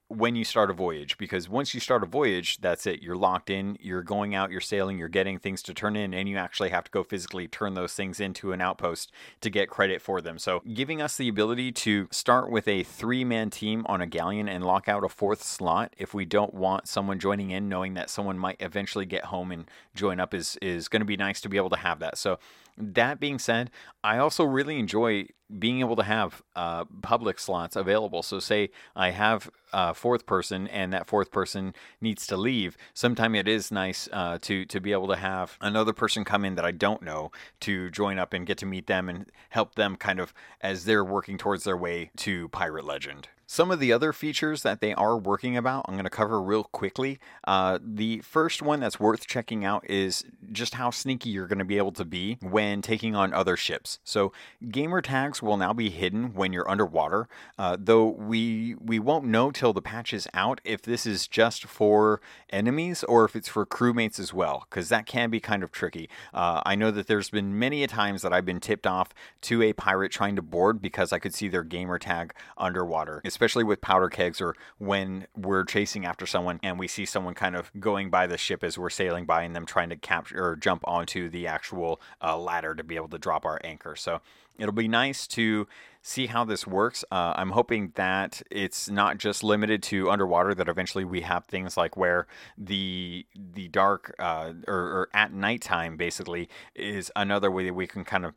when 0.09 0.37
you 0.37 0.45
start 0.45 0.71
a 0.71 0.75
voyage 0.75 1.19
because 1.19 1.49
once 1.49 1.75
you 1.75 1.81
start 1.81 2.03
a 2.03 2.07
voyage 2.07 2.59
that's 2.59 2.87
it 2.87 3.03
you're 3.03 3.17
locked 3.17 3.51
in 3.51 3.77
you're 3.81 4.03
going 4.03 4.35
out 4.35 4.53
you're 4.53 4.61
sailing 4.61 4.99
you're 4.99 5.09
getting 5.09 5.39
things 5.39 5.63
to 5.63 5.75
turn 5.75 5.97
in 5.97 6.15
and 6.15 6.29
you 6.29 6.37
actually 6.37 6.69
have 6.69 6.85
to 6.85 6.91
go 6.91 7.03
physically 7.03 7.49
turn 7.49 7.75
those 7.75 7.93
things 7.95 8.21
into 8.21 8.53
an 8.53 8.61
outpost 8.61 9.11
to 9.41 9.51
get 9.51 9.69
credit 9.69 10.01
for 10.01 10.21
them. 10.21 10.39
So 10.39 10.63
giving 10.73 11.03
us 11.03 11.17
the 11.17 11.29
ability 11.29 11.73
to 11.73 12.09
start 12.11 12.51
with 12.51 12.69
a 12.69 12.83
three 12.83 13.25
man 13.25 13.51
team 13.51 13.85
on 13.87 14.01
a 14.01 14.07
galleon 14.07 14.49
and 14.49 14.65
lock 14.65 14.89
out 14.89 15.05
a 15.05 15.09
fourth 15.09 15.43
slot 15.43 15.95
if 15.99 16.15
we 16.15 16.25
don't 16.25 16.55
want 16.55 16.89
someone 16.89 17.19
joining 17.19 17.51
in 17.51 17.69
knowing 17.69 17.95
that 17.95 18.11
someone 18.11 18.39
might 18.39 18.57
eventually 18.61 19.07
get 19.07 19.27
home 19.27 19.51
and 19.53 19.71
join 19.95 20.21
up 20.21 20.35
is 20.35 20.57
is 20.63 20.89
going 20.89 21.01
to 21.01 21.07
be 21.07 21.17
nice 21.17 21.41
to 21.41 21.49
be 21.49 21.57
able 21.57 21.71
to 21.71 21.77
have 21.77 21.99
that. 21.99 22.19
So 22.19 22.39
that 22.77 23.21
being 23.21 23.39
said, 23.39 23.71
I 24.05 24.19
also 24.19 24.45
really 24.45 24.79
enjoy 24.79 25.27
being 25.59 25.81
able 25.81 25.97
to 25.97 26.03
have 26.03 26.43
uh, 26.55 26.85
public 27.03 27.39
slots 27.39 27.77
available. 27.77 28.23
So, 28.23 28.39
say 28.39 28.71
I 28.95 29.11
have 29.11 29.51
a 29.73 29.95
fourth 29.95 30.27
person, 30.27 30.67
and 30.69 30.93
that 30.93 31.07
fourth 31.07 31.31
person 31.31 31.75
needs 32.01 32.27
to 32.29 32.37
leave. 32.37 32.77
Sometimes 32.95 33.39
it 33.39 33.49
is 33.49 33.71
nice 33.71 34.09
uh, 34.13 34.39
to 34.43 34.65
to 34.67 34.81
be 34.81 34.93
able 34.93 35.09
to 35.09 35.17
have 35.17 35.57
another 35.61 35.93
person 35.93 36.25
come 36.25 36.45
in 36.45 36.55
that 36.57 36.65
I 36.65 36.73
don't 36.73 37.03
know 37.03 37.31
to 37.61 37.91
join 37.91 38.19
up 38.19 38.33
and 38.33 38.47
get 38.47 38.59
to 38.59 38.67
meet 38.67 38.87
them 38.87 39.09
and 39.09 39.31
help 39.51 39.75
them 39.75 39.97
kind 39.97 40.21
of 40.21 40.35
as 40.61 40.85
they're 40.85 41.05
working 41.05 41.39
towards 41.39 41.65
their 41.65 41.77
way 41.77 42.11
to 42.19 42.49
Pirate 42.49 42.85
Legend. 42.85 43.29
Some 43.49 43.71
of 43.71 43.79
the 43.79 43.93
other 43.93 44.13
features 44.13 44.63
that 44.63 44.81
they 44.81 44.93
are 44.95 45.17
working 45.17 45.57
about, 45.57 45.85
I'm 45.87 45.95
going 45.95 46.03
to 46.03 46.11
cover 46.11 46.43
real 46.43 46.65
quickly. 46.65 47.21
Uh, 47.47 47.79
the 47.81 48.19
first 48.19 48.61
one 48.61 48.81
that's 48.81 48.99
worth 48.99 49.29
checking 49.29 49.65
out 49.65 49.89
is 49.89 50.25
just 50.51 50.75
how 50.75 50.91
sneaky 50.91 51.31
you're 51.31 51.47
going 51.47 51.61
to 51.61 51.65
be 51.65 51.79
able 51.79 51.93
to 51.93 52.05
be 52.05 52.39
when 52.43 52.83
taking 52.83 53.15
on 53.15 53.33
other 53.33 53.57
ships. 53.57 54.01
So, 54.03 54.33
gamer 54.69 55.01
tags 55.01 55.43
will 55.43 55.57
now 55.57 55.73
be 55.73 55.91
hidden 55.91 56.35
when 56.35 56.53
you're 56.53 56.69
underwater, 56.69 57.29
uh, 57.57 57.77
though 57.79 58.07
we 58.07 58.75
we 58.85 58.99
won't 58.99 59.25
know 59.25 59.53
till 59.53 59.73
the 59.73 59.81
patch 59.81 60.13
is 60.13 60.27
out 60.35 60.61
if 60.65 60.83
this 60.83 61.07
is 61.07 61.29
just 61.29 61.67
for 61.67 62.21
enemies 62.51 63.05
or 63.05 63.25
if 63.25 63.37
it's 63.37 63.49
for 63.49 63.65
crewmates 63.65 64.19
as 64.19 64.35
well, 64.35 64.67
because 64.69 64.89
that 64.89 65.07
can 65.07 65.31
be 65.31 65.39
kind 65.39 65.63
of 65.63 65.71
tricky. 65.71 66.09
Uh, 66.35 66.63
I 66.67 66.75
know 66.75 66.91
that 66.91 67.07
there's 67.07 67.31
been 67.31 67.57
many 67.57 67.85
a 67.85 67.87
times 67.87 68.23
that 68.23 68.33
I've 68.33 68.45
been 68.45 68.61
tipped 68.61 68.89
off 68.89 69.11
to 69.43 69.63
a 69.63 69.73
pirate 69.73 70.11
trying 70.11 70.35
to 70.35 70.43
board 70.43 70.83
because 70.83 71.13
I 71.13 71.21
could 71.21 71.33
see 71.33 71.47
their 71.47 71.63
gamer 71.63 72.01
tag 72.01 72.35
underwater 72.59 73.21
especially 73.37 73.65
with 73.65 73.83
powder 73.83 74.09
kegs 74.09 74.41
or 74.41 74.57
when 74.79 75.27
we're 75.37 75.63
chasing 75.63 76.07
after 76.07 76.25
someone 76.25 76.59
and 76.63 76.79
we 76.79 76.89
see 76.89 77.05
someone 77.05 77.35
kind 77.35 77.55
of 77.55 77.71
going 77.79 78.09
by 78.09 78.27
the 78.27 78.39
ship 78.39 78.65
as 78.65 78.79
we're 78.79 78.89
sailing 78.89 79.27
by 79.27 79.43
and 79.43 79.55
them 79.55 79.67
trying 79.67 79.91
to 79.91 79.97
capture 79.97 80.43
or 80.43 80.57
jump 80.57 80.83
onto 80.89 81.29
the 81.29 81.47
actual 81.47 82.01
uh, 82.23 82.35
ladder 82.35 82.75
to 82.75 82.83
be 82.83 82.97
able 82.97 83.11
to 83.11 83.19
drop 83.19 83.45
our 83.45 83.61
anchor. 83.63 83.95
So 83.95 84.23
it'll 84.59 84.73
be 84.73 84.89
nice 84.89 85.27
to 85.27 85.69
see 86.01 86.29
how 86.29 86.47
this 86.47 86.67
works. 86.67 87.05
Uh, 87.13 87.35
I'm 87.37 87.51
hoping 87.51 87.93
that 87.97 88.41
it's 88.51 88.89
not 88.89 89.19
just 89.19 89.45
limited 89.45 89.83
to 89.83 90.09
underwater. 90.09 90.55
That 90.55 90.69
eventually 90.69 91.05
we 91.05 91.21
have 91.21 91.45
things 91.45 91.77
like 91.77 91.95
where 91.95 92.27
the 92.57 93.27
the 93.35 93.69
dark 93.69 94.15
uh, 94.19 94.55
or, 94.67 94.79
or 94.79 95.09
at 95.13 95.35
nighttime 95.35 95.99
basically 95.99 96.49
is 96.75 97.13
another 97.15 97.51
way 97.51 97.67
that 97.67 97.75
we 97.75 97.87
can 97.87 98.03
kind 98.03 98.25
of 98.25 98.33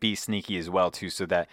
be 0.00 0.16
sneaky 0.16 0.58
as 0.58 0.68
well 0.68 0.90
too, 0.90 1.08
so 1.08 1.24
that 1.26 1.48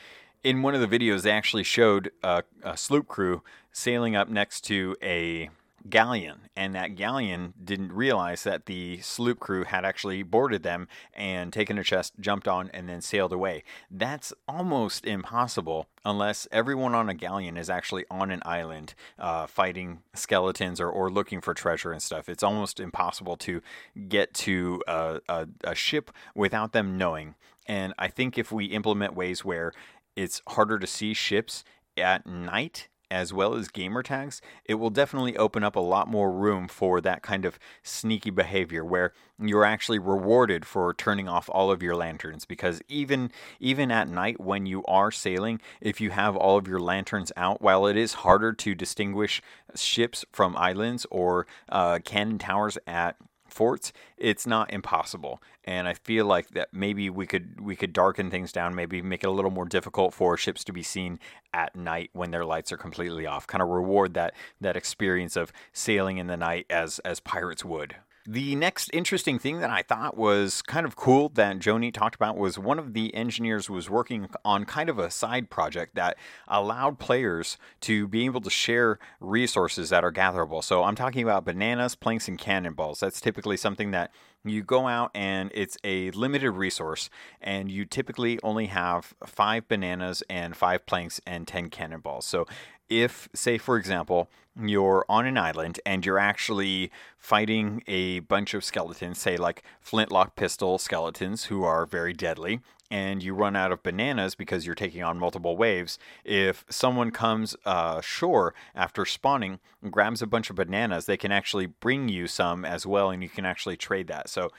in 0.47 0.61
one 0.61 0.73
of 0.73 0.79
the 0.79 0.87
videos 0.87 1.23
they 1.23 1.31
actually 1.31 1.63
showed 1.63 2.09
a, 2.23 2.41
a 2.63 2.77
sloop 2.77 3.05
crew 3.05 3.43
sailing 3.73 4.15
up 4.15 4.29
next 4.29 4.61
to 4.61 4.95
a 5.03 5.49
galleon, 5.89 6.39
and 6.55 6.73
that 6.73 6.95
galleon 6.95 7.53
didn't 7.61 7.91
realize 7.91 8.43
that 8.43 8.65
the 8.65 8.97
sloop 9.01 9.41
crew 9.41 9.65
had 9.65 9.83
actually 9.83 10.23
boarded 10.23 10.63
them 10.63 10.87
and 11.13 11.51
taken 11.51 11.77
a 11.77 11.83
chest, 11.83 12.13
jumped 12.21 12.47
on, 12.47 12.69
and 12.73 12.87
then 12.87 13.01
sailed 13.01 13.33
away. 13.33 13.61
That's 13.91 14.31
almost 14.47 15.05
impossible 15.05 15.87
unless 16.05 16.47
everyone 16.49 16.95
on 16.95 17.09
a 17.09 17.13
galleon 17.13 17.57
is 17.57 17.69
actually 17.69 18.05
on 18.09 18.31
an 18.31 18.41
island 18.45 18.93
uh, 19.19 19.47
fighting 19.47 19.99
skeletons 20.13 20.79
or, 20.79 20.89
or 20.89 21.09
looking 21.09 21.41
for 21.41 21.53
treasure 21.53 21.91
and 21.91 22.01
stuff. 22.01 22.29
It's 22.29 22.43
almost 22.43 22.79
impossible 22.79 23.35
to 23.37 23.61
get 24.07 24.33
to 24.35 24.81
a, 24.87 25.19
a, 25.27 25.47
a 25.65 25.75
ship 25.75 26.09
without 26.33 26.71
them 26.71 26.97
knowing. 26.97 27.35
And 27.67 27.93
I 27.99 28.07
think 28.07 28.37
if 28.37 28.49
we 28.51 28.65
implement 28.67 29.13
ways 29.13 29.43
where 29.43 29.73
it's 30.17 30.41
harder 30.49 30.79
to 30.79 30.87
see 30.87 31.13
ships 31.13 31.63
at 31.95 32.25
night 32.25 32.89
as 33.09 33.33
well 33.33 33.55
as 33.55 33.69
gamer 33.69 34.03
tags, 34.03 34.41
it 34.65 34.75
will 34.75 34.89
definitely 34.89 35.37
open 35.37 35.63
up 35.63 35.75
a 35.75 35.81
lot 35.81 36.07
more 36.07 36.31
room 36.31 36.67
for 36.67 36.99
that 37.01 37.21
kind 37.21 37.45
of 37.45 37.57
sneaky 37.83 38.29
behavior 38.29 38.83
where 38.83 39.13
you're 39.39 39.63
actually 39.63 39.99
rewarded 39.99 40.65
for 40.65 40.93
turning 40.93 41.27
off 41.27 41.49
all 41.53 41.71
of 41.71 41.81
your 41.81 41.95
lanterns 41.95 42.43
because 42.43 42.81
even 42.87 43.31
even 43.59 43.91
at 43.91 44.09
night 44.09 44.39
when 44.41 44.65
you 44.65 44.83
are 44.85 45.11
sailing, 45.11 45.61
if 45.79 46.01
you 46.01 46.09
have 46.09 46.35
all 46.35 46.57
of 46.57 46.67
your 46.67 46.79
lanterns 46.79 47.31
out, 47.37 47.61
while 47.61 47.85
it 47.87 47.95
is 47.95 48.13
harder 48.13 48.51
to 48.51 48.75
distinguish 48.75 49.41
ships 49.75 50.25
from 50.31 50.57
islands 50.57 51.05
or 51.09 51.47
uh, 51.69 51.99
cannon 52.03 52.37
towers 52.37 52.77
at 52.85 53.15
forts, 53.51 53.93
it's 54.17 54.47
not 54.47 54.71
impossible. 54.71 55.41
And 55.63 55.87
I 55.87 55.93
feel 55.93 56.25
like 56.25 56.49
that 56.49 56.69
maybe 56.73 57.09
we 57.09 57.25
could 57.27 57.59
we 57.59 57.75
could 57.75 57.93
darken 57.93 58.31
things 58.31 58.51
down, 58.51 58.75
maybe 58.75 59.01
make 59.01 59.23
it 59.23 59.27
a 59.27 59.31
little 59.31 59.51
more 59.51 59.65
difficult 59.65 60.13
for 60.13 60.37
ships 60.37 60.63
to 60.65 60.73
be 60.73 60.83
seen 60.83 61.19
at 61.53 61.75
night 61.75 62.09
when 62.13 62.31
their 62.31 62.45
lights 62.45 62.71
are 62.71 62.77
completely 62.77 63.25
off. 63.25 63.47
Kind 63.47 63.61
of 63.61 63.69
reward 63.69 64.13
that 64.13 64.33
that 64.61 64.77
experience 64.77 65.35
of 65.35 65.51
sailing 65.73 66.17
in 66.17 66.27
the 66.27 66.37
night 66.37 66.65
as 66.69 66.99
as 66.99 67.19
pirates 67.19 67.65
would. 67.65 67.95
The 68.29 68.57
next 68.57 68.89
interesting 68.91 69.39
thing 69.39 69.61
that 69.61 69.69
I 69.69 69.83
thought 69.83 70.17
was 70.17 70.61
kind 70.61 70.85
of 70.85 70.97
cool 70.97 71.29
that 71.35 71.59
Joe 71.59 71.75
Neate 71.75 71.93
talked 71.93 72.15
about 72.15 72.35
was 72.35 72.59
one 72.59 72.77
of 72.77 72.91
the 72.91 73.15
engineers 73.15 73.69
was 73.69 73.89
working 73.89 74.27
on 74.43 74.65
kind 74.65 74.89
of 74.89 74.99
a 74.99 75.09
side 75.09 75.49
project 75.49 75.95
that 75.95 76.17
allowed 76.45 76.99
players 76.99 77.57
to 77.81 78.05
be 78.05 78.25
able 78.25 78.41
to 78.41 78.49
share 78.49 78.99
resources 79.21 79.91
that 79.91 80.03
are 80.03 80.11
gatherable. 80.11 80.61
So 80.61 80.83
I'm 80.83 80.95
talking 80.95 81.23
about 81.23 81.45
bananas, 81.45 81.95
planks, 81.95 82.27
and 82.27 82.37
cannonballs. 82.37 82.99
That's 82.99 83.21
typically 83.21 83.55
something 83.55 83.91
that 83.91 84.11
you 84.49 84.63
go 84.63 84.87
out 84.87 85.11
and 85.13 85.51
it's 85.53 85.77
a 85.83 86.11
limited 86.11 86.51
resource, 86.51 87.09
and 87.41 87.71
you 87.71 87.85
typically 87.85 88.39
only 88.43 88.67
have 88.67 89.13
five 89.25 89.67
bananas 89.67 90.23
and 90.29 90.55
five 90.55 90.85
planks 90.85 91.21
and 91.25 91.47
10 91.47 91.69
cannonballs. 91.69 92.25
So 92.25 92.45
if, 92.89 93.29
say, 93.33 93.57
for 93.57 93.77
example, 93.77 94.29
you're 94.59 95.05
on 95.07 95.25
an 95.25 95.37
island 95.37 95.79
and 95.85 96.05
you're 96.05 96.17
actually 96.17 96.91
fighting 97.17 97.83
a 97.87 98.19
bunch 98.19 98.53
of 98.53 98.63
skeletons, 98.63 99.19
say 99.19 99.37
like 99.37 99.63
flintlock 99.81 100.35
pistol 100.35 100.77
skeletons 100.77 101.45
who 101.45 101.63
are 101.63 101.85
very 101.85 102.13
deadly, 102.13 102.61
and 102.89 103.21
you 103.21 103.33
run 103.33 103.55
out 103.55 103.71
of 103.71 103.83
bananas 103.83 104.35
because 104.35 104.65
you're 104.65 104.75
taking 104.75 105.03
on 105.03 105.19
multiple 105.19 105.57
waves, 105.57 105.99
if 106.23 106.65
someone 106.69 107.11
comes 107.11 107.55
uh, 107.65 107.95
ashore 107.99 108.53
after 108.75 109.05
spawning 109.05 109.59
and 109.81 109.91
grabs 109.91 110.21
a 110.21 110.27
bunch 110.27 110.49
of 110.49 110.55
bananas, 110.55 111.05
they 111.05 111.17
can 111.17 111.31
actually 111.31 111.65
bring 111.65 112.09
you 112.09 112.27
some 112.27 112.63
as 112.63 112.85
well, 112.85 113.09
and 113.09 113.21
you 113.21 113.29
can 113.29 113.45
actually 113.45 113.77
trade 113.77 114.07
that. 114.07 114.29
So 114.29 114.51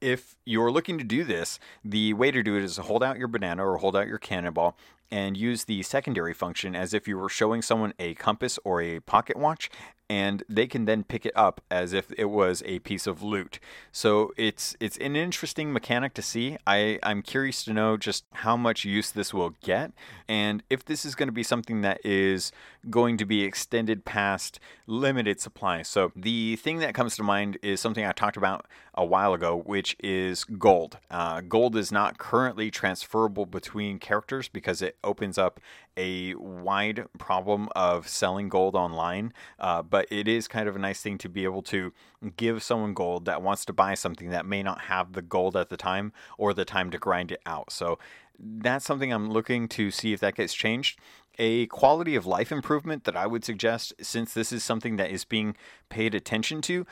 if 0.00 0.36
you're 0.44 0.72
looking 0.72 0.98
to 0.98 1.04
do 1.04 1.24
this, 1.24 1.58
the 1.84 2.12
way 2.14 2.30
to 2.30 2.42
do 2.42 2.56
it 2.56 2.64
is 2.64 2.76
to 2.76 2.82
hold 2.82 3.02
out 3.02 3.18
your 3.18 3.28
banana 3.28 3.66
or 3.66 3.78
hold 3.78 3.96
out 3.96 4.08
your 4.08 4.18
cannonball 4.18 4.76
and 5.10 5.36
use 5.36 5.64
the 5.64 5.82
secondary 5.82 6.32
function 6.32 6.74
as 6.74 6.94
if 6.94 7.06
you 7.06 7.18
were 7.18 7.28
showing 7.28 7.62
someone 7.62 7.92
a 7.98 8.14
compass 8.14 8.58
or 8.64 8.80
a 8.80 8.98
pocket 9.00 9.36
watch 9.36 9.70
and 10.12 10.42
they 10.46 10.66
can 10.66 10.84
then 10.84 11.04
pick 11.04 11.24
it 11.24 11.32
up 11.34 11.62
as 11.70 11.94
if 11.94 12.12
it 12.18 12.26
was 12.26 12.62
a 12.66 12.80
piece 12.80 13.06
of 13.06 13.22
loot. 13.22 13.58
So 13.92 14.34
it's 14.36 14.76
it's 14.78 14.98
an 14.98 15.16
interesting 15.16 15.72
mechanic 15.72 16.12
to 16.14 16.20
see. 16.20 16.58
I, 16.66 16.98
I'm 17.02 17.22
curious 17.22 17.64
to 17.64 17.72
know 17.72 17.96
just 17.96 18.26
how 18.44 18.54
much 18.54 18.84
use 18.84 19.10
this 19.10 19.32
will 19.32 19.54
get 19.62 19.92
and 20.28 20.62
if 20.68 20.84
this 20.84 21.06
is 21.06 21.14
going 21.14 21.28
to 21.28 21.32
be 21.32 21.42
something 21.42 21.80
that 21.80 22.04
is 22.04 22.52
going 22.90 23.16
to 23.16 23.24
be 23.24 23.42
extended 23.42 24.04
past 24.04 24.60
limited 24.86 25.40
supply. 25.40 25.80
So 25.80 26.12
the 26.14 26.56
thing 26.56 26.80
that 26.80 26.94
comes 26.94 27.16
to 27.16 27.22
mind 27.22 27.56
is 27.62 27.80
something 27.80 28.04
I 28.04 28.12
talked 28.12 28.36
about 28.36 28.66
a 28.94 29.04
while 29.06 29.32
ago, 29.32 29.56
which 29.64 29.96
is 30.00 30.44
gold. 30.44 30.98
Uh, 31.10 31.40
gold 31.40 31.74
is 31.76 31.90
not 31.90 32.18
currently 32.18 32.70
transferable 32.70 33.46
between 33.46 33.98
characters 33.98 34.48
because 34.48 34.82
it 34.82 34.98
opens 35.02 35.38
up 35.38 35.58
a 35.96 36.34
wide 36.34 37.06
problem 37.18 37.68
of 37.76 38.08
selling 38.08 38.48
gold 38.48 38.74
online. 38.74 39.32
Uh, 39.58 39.82
but 39.82 40.06
it 40.10 40.28
is 40.28 40.48
kind 40.48 40.68
of 40.68 40.76
a 40.76 40.78
nice 40.78 41.00
thing 41.00 41.18
to 41.18 41.28
be 41.28 41.44
able 41.44 41.62
to 41.62 41.92
give 42.36 42.62
someone 42.62 42.94
gold 42.94 43.24
that 43.24 43.42
wants 43.42 43.64
to 43.66 43.72
buy 43.72 43.94
something 43.94 44.30
that 44.30 44.46
may 44.46 44.62
not 44.62 44.82
have 44.82 45.12
the 45.12 45.22
gold 45.22 45.56
at 45.56 45.68
the 45.68 45.76
time 45.76 46.12
or 46.38 46.54
the 46.54 46.64
time 46.64 46.90
to 46.90 46.98
grind 46.98 47.32
it 47.32 47.40
out. 47.46 47.72
So 47.72 47.98
that's 48.38 48.84
something 48.84 49.12
I'm 49.12 49.30
looking 49.30 49.68
to 49.68 49.90
see 49.90 50.12
if 50.12 50.20
that 50.20 50.36
gets 50.36 50.54
changed. 50.54 50.98
A 51.38 51.66
quality 51.66 52.14
of 52.14 52.26
life 52.26 52.52
improvement 52.52 53.04
that 53.04 53.16
I 53.16 53.26
would 53.26 53.44
suggest, 53.44 53.94
since 54.00 54.34
this 54.34 54.52
is 54.52 54.62
something 54.62 54.96
that 54.96 55.10
is 55.10 55.24
being 55.24 55.56
paid 55.88 56.14
attention 56.14 56.60
to, 56.62 56.86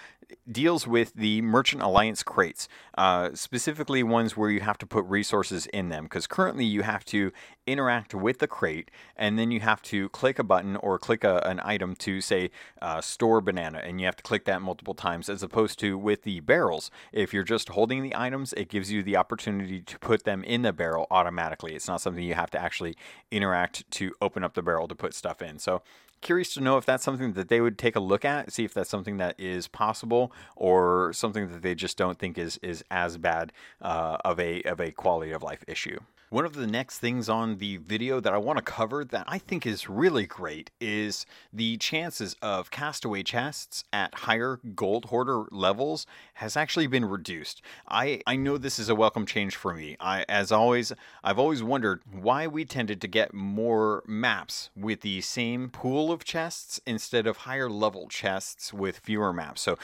deals 0.51 0.87
with 0.87 1.15
the 1.15 1.43
Merchant 1.43 1.83
Alliance 1.83 2.23
crates, 2.23 2.69
uh, 2.99 3.31
specifically 3.35 4.03
ones 4.03 4.37
where 4.37 4.51
you 4.51 4.61
have 4.61 4.79
to 4.79 4.87
put 4.87 5.05
resources 5.05 5.67
in 5.67 5.89
them. 5.89 6.05
Because 6.05 6.27
currently 6.27 6.65
you 6.65 6.83
have 6.83 7.05
to 7.07 7.33
interact 7.67 8.15
with 8.15 8.39
the 8.39 8.47
crate, 8.47 8.91
and 9.17 9.39
then 9.39 9.51
you 9.51 9.61
have 9.61 9.83
to 9.83 10.09
click 10.11 10.39
a 10.39 10.45
button 10.45 10.77
or 10.77 10.99
click 10.99 11.25
a, 11.25 11.39
an 11.47 11.61
item 11.63 11.95
to 11.97 12.21
say 12.21 12.51
uh, 12.83 13.01
store 13.01 13.41
banana, 13.41 13.79
and 13.79 14.01
you 14.01 14.07
have 14.07 14.17
to 14.17 14.23
click 14.23 14.45
that 14.45 14.63
multiple 14.63 14.95
times. 14.95 15.29
As 15.29 15.43
opposed 15.43 15.79
to 15.81 15.97
with 15.97 16.23
the 16.23 16.41
barrels, 16.41 16.91
if 17.13 17.33
you're 17.33 17.45
just 17.45 17.71
holding 17.71 18.03
the 18.03 18.17
items, 18.17 18.53
it 18.55 18.69
gives 18.69 18.91
you 18.91 19.03
the 19.03 19.17
opportunity 19.17 19.81
to 19.81 19.99
put 19.99 20.25
them 20.25 20.43
in 20.45 20.63
the 20.63 20.73
barrel 20.73 21.07
automatically. 21.11 21.75
It's 21.75 21.89
not 21.89 22.01
something 22.01 22.25
you 22.25 22.35
have 22.35 22.51
to 22.51 22.61
actually 22.61 22.97
interact 23.31 23.91
to 23.93 24.13
open 24.21 24.45
up 24.45 24.55
the 24.55 24.63
barrel 24.63 24.89
to 24.89 24.95
put 24.95 25.15
stuff 25.15 25.43
in. 25.43 25.59
So 25.59 25.83
curious 26.21 26.55
to 26.55 26.61
know 26.61 26.77
if 26.77 26.85
that's 26.85 27.05
something 27.05 27.33
that 27.35 27.49
they 27.49 27.61
would 27.61 27.79
take 27.79 27.97
a 27.97 28.01
look 28.01 28.25
at, 28.25 28.53
see 28.53 28.65
if 28.65 28.75
that's 28.75 28.91
something 28.91 29.17
that 29.19 29.39
is 29.39 29.69
possible 29.69 30.33
or 30.57 31.13
something 31.13 31.51
that 31.51 31.63
they 31.63 31.75
just 31.75 31.97
don't 31.97 32.19
think 32.19 32.39
is 32.39 32.59
is 32.63 32.85
as 32.91 33.19
bad 33.19 33.53
uh, 33.81 34.17
of 34.25 34.39
a 34.39 34.63
of 34.63 34.81
a 34.81 34.91
quality 34.91 35.33
of 35.33 35.43
life 35.43 35.65
issue. 35.67 35.99
One 36.33 36.45
of 36.45 36.53
the 36.53 36.69
next 36.69 37.01
things 37.01 37.29
on 37.29 37.57
the 37.57 37.79
video 37.79 38.21
that 38.21 38.33
I 38.33 38.39
want 38.39 38.59
to 38.59 38.63
cover 38.63 39.05
that 39.05 39.25
I 39.27 39.39
think 39.39 39.67
is 39.67 39.91
really 39.91 40.27
great 40.27 40.71
is 40.81 41.27
the 41.53 41.77
chances 41.79 42.37
of 42.41 42.71
castaway 42.71 43.25
chests 43.25 43.83
at 43.93 44.15
higher 44.15 44.61
gold 44.77 45.07
hoarder 45.07 45.47
levels 45.51 46.07
has 46.35 46.57
actually 46.57 46.87
been 46.87 47.05
reduced. 47.05 47.63
I, 47.89 48.23
I 48.29 48.37
know 48.37 48.59
this 48.59 48.79
is 48.79 48.89
a 48.89 48.95
welcome 48.95 49.27
change 49.27 49.57
for 49.57 49.75
me. 49.75 49.97
I 49.99 50.25
as 50.29 50.53
always 50.53 50.93
I've 51.25 51.41
always 51.41 51.65
wondered 51.65 52.01
why 52.13 52.47
we 52.47 52.65
tended 52.65 53.01
to 53.01 53.09
get 53.09 53.35
more 53.35 54.05
maps 54.07 54.71
with 54.77 55.01
the 55.01 55.23
same 55.23 55.69
pool 55.69 56.13
of 56.13 56.23
chests 56.23 56.81
instead 56.87 57.27
of 57.27 57.39
higher 57.39 57.69
level 57.69 58.07
chests 58.07 58.73
with 58.73 59.01
fewer 59.01 59.33
maps. 59.33 59.63
So 59.63 59.79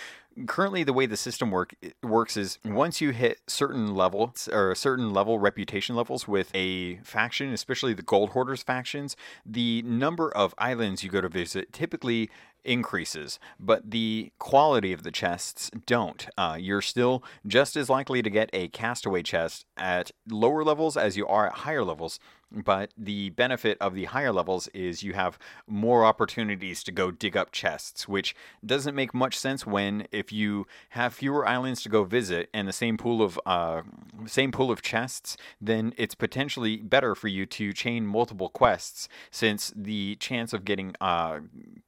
currently 0.47 0.85
the 0.85 0.93
way 0.93 1.07
the 1.07 1.17
system 1.17 1.51
work 1.51 1.75
works 2.03 2.37
is 2.37 2.59
once 2.65 3.01
you 3.01 3.11
hit 3.11 3.41
certain 3.47 3.95
levels 3.95 4.49
or 4.53 4.75
certain 4.75 5.13
level 5.13 5.39
reputation 5.39 5.97
levels 5.97 6.29
with 6.29 6.51
a 6.55 6.97
faction, 6.99 7.53
especially 7.53 7.95
the 7.95 8.03
gold 8.03 8.31
hoarders 8.31 8.63
factions, 8.63 9.17
the 9.45 9.83
number 9.83 10.31
of 10.31 10.55
islands 10.59 11.03
you 11.03 11.11
go 11.11 11.21
to 11.21 11.29
visit 11.29 11.73
typically 11.73 12.31
increases, 12.67 13.39
but 13.59 13.91
the 13.91 14.33
quality 14.39 14.93
of 14.93 15.05
the 15.05 15.13
chests 15.13 15.71
don't. 15.87 16.27
Uh, 16.37 16.57
you're 16.61 16.83
still 16.83 17.23
just 17.47 17.77
as 17.77 17.89
likely 17.89 18.21
to 18.21 18.29
get 18.29 18.51
a 18.53 18.69
castaway 18.69 19.23
chest 19.23 19.65
at 19.77 20.11
lower 20.29 20.65
levels 20.65 20.97
as 20.97 21.17
you 21.17 21.27
are 21.27 21.47
at 21.47 21.53
higher 21.59 21.85
levels, 21.85 22.19
but 22.51 22.93
the 22.97 23.31
benefit 23.31 23.77
of 23.81 23.95
the 23.95 24.05
higher 24.05 24.33
levels 24.33 24.69
is 24.69 25.03
you 25.03 25.13
have 25.15 25.39
more 25.67 26.05
opportunities 26.05 26.83
to 26.85 26.93
go 26.93 27.11
dig 27.11 27.37
up 27.37 27.51
chests, 27.53 28.07
which 28.07 28.35
doesn't 28.65 28.95
make 28.95 29.13
much 29.13 29.39
sense 29.39 29.67
when 29.67 30.07
if 30.13 30.33
you 30.33 30.67
have 30.91 31.15
fewer 31.15 31.47
islands 31.47 31.83
to 31.83 31.89
go 31.89 32.05
visit 32.05 32.49
and 32.55 32.69
the 32.69 32.73
same 32.73 32.97
pool 32.97 33.23
of 33.23 33.39
uh, 33.47 33.83
same 34.27 34.53
pool 34.53 34.71
of 34.71 34.83
chests, 34.83 35.37
then 35.61 35.93
it's 35.97 36.15
potentially 36.15 36.77
better 36.77 37.15
for 37.15 37.29
you 37.29 37.47
to 37.47 37.73
chain 37.73 38.07
multiple 38.07 38.49
quests 38.49 39.09
since 39.31 39.73
the 39.75 40.17
chance 40.17 40.53
of 40.53 40.65
getting 40.65 40.95
uh, 41.01 41.41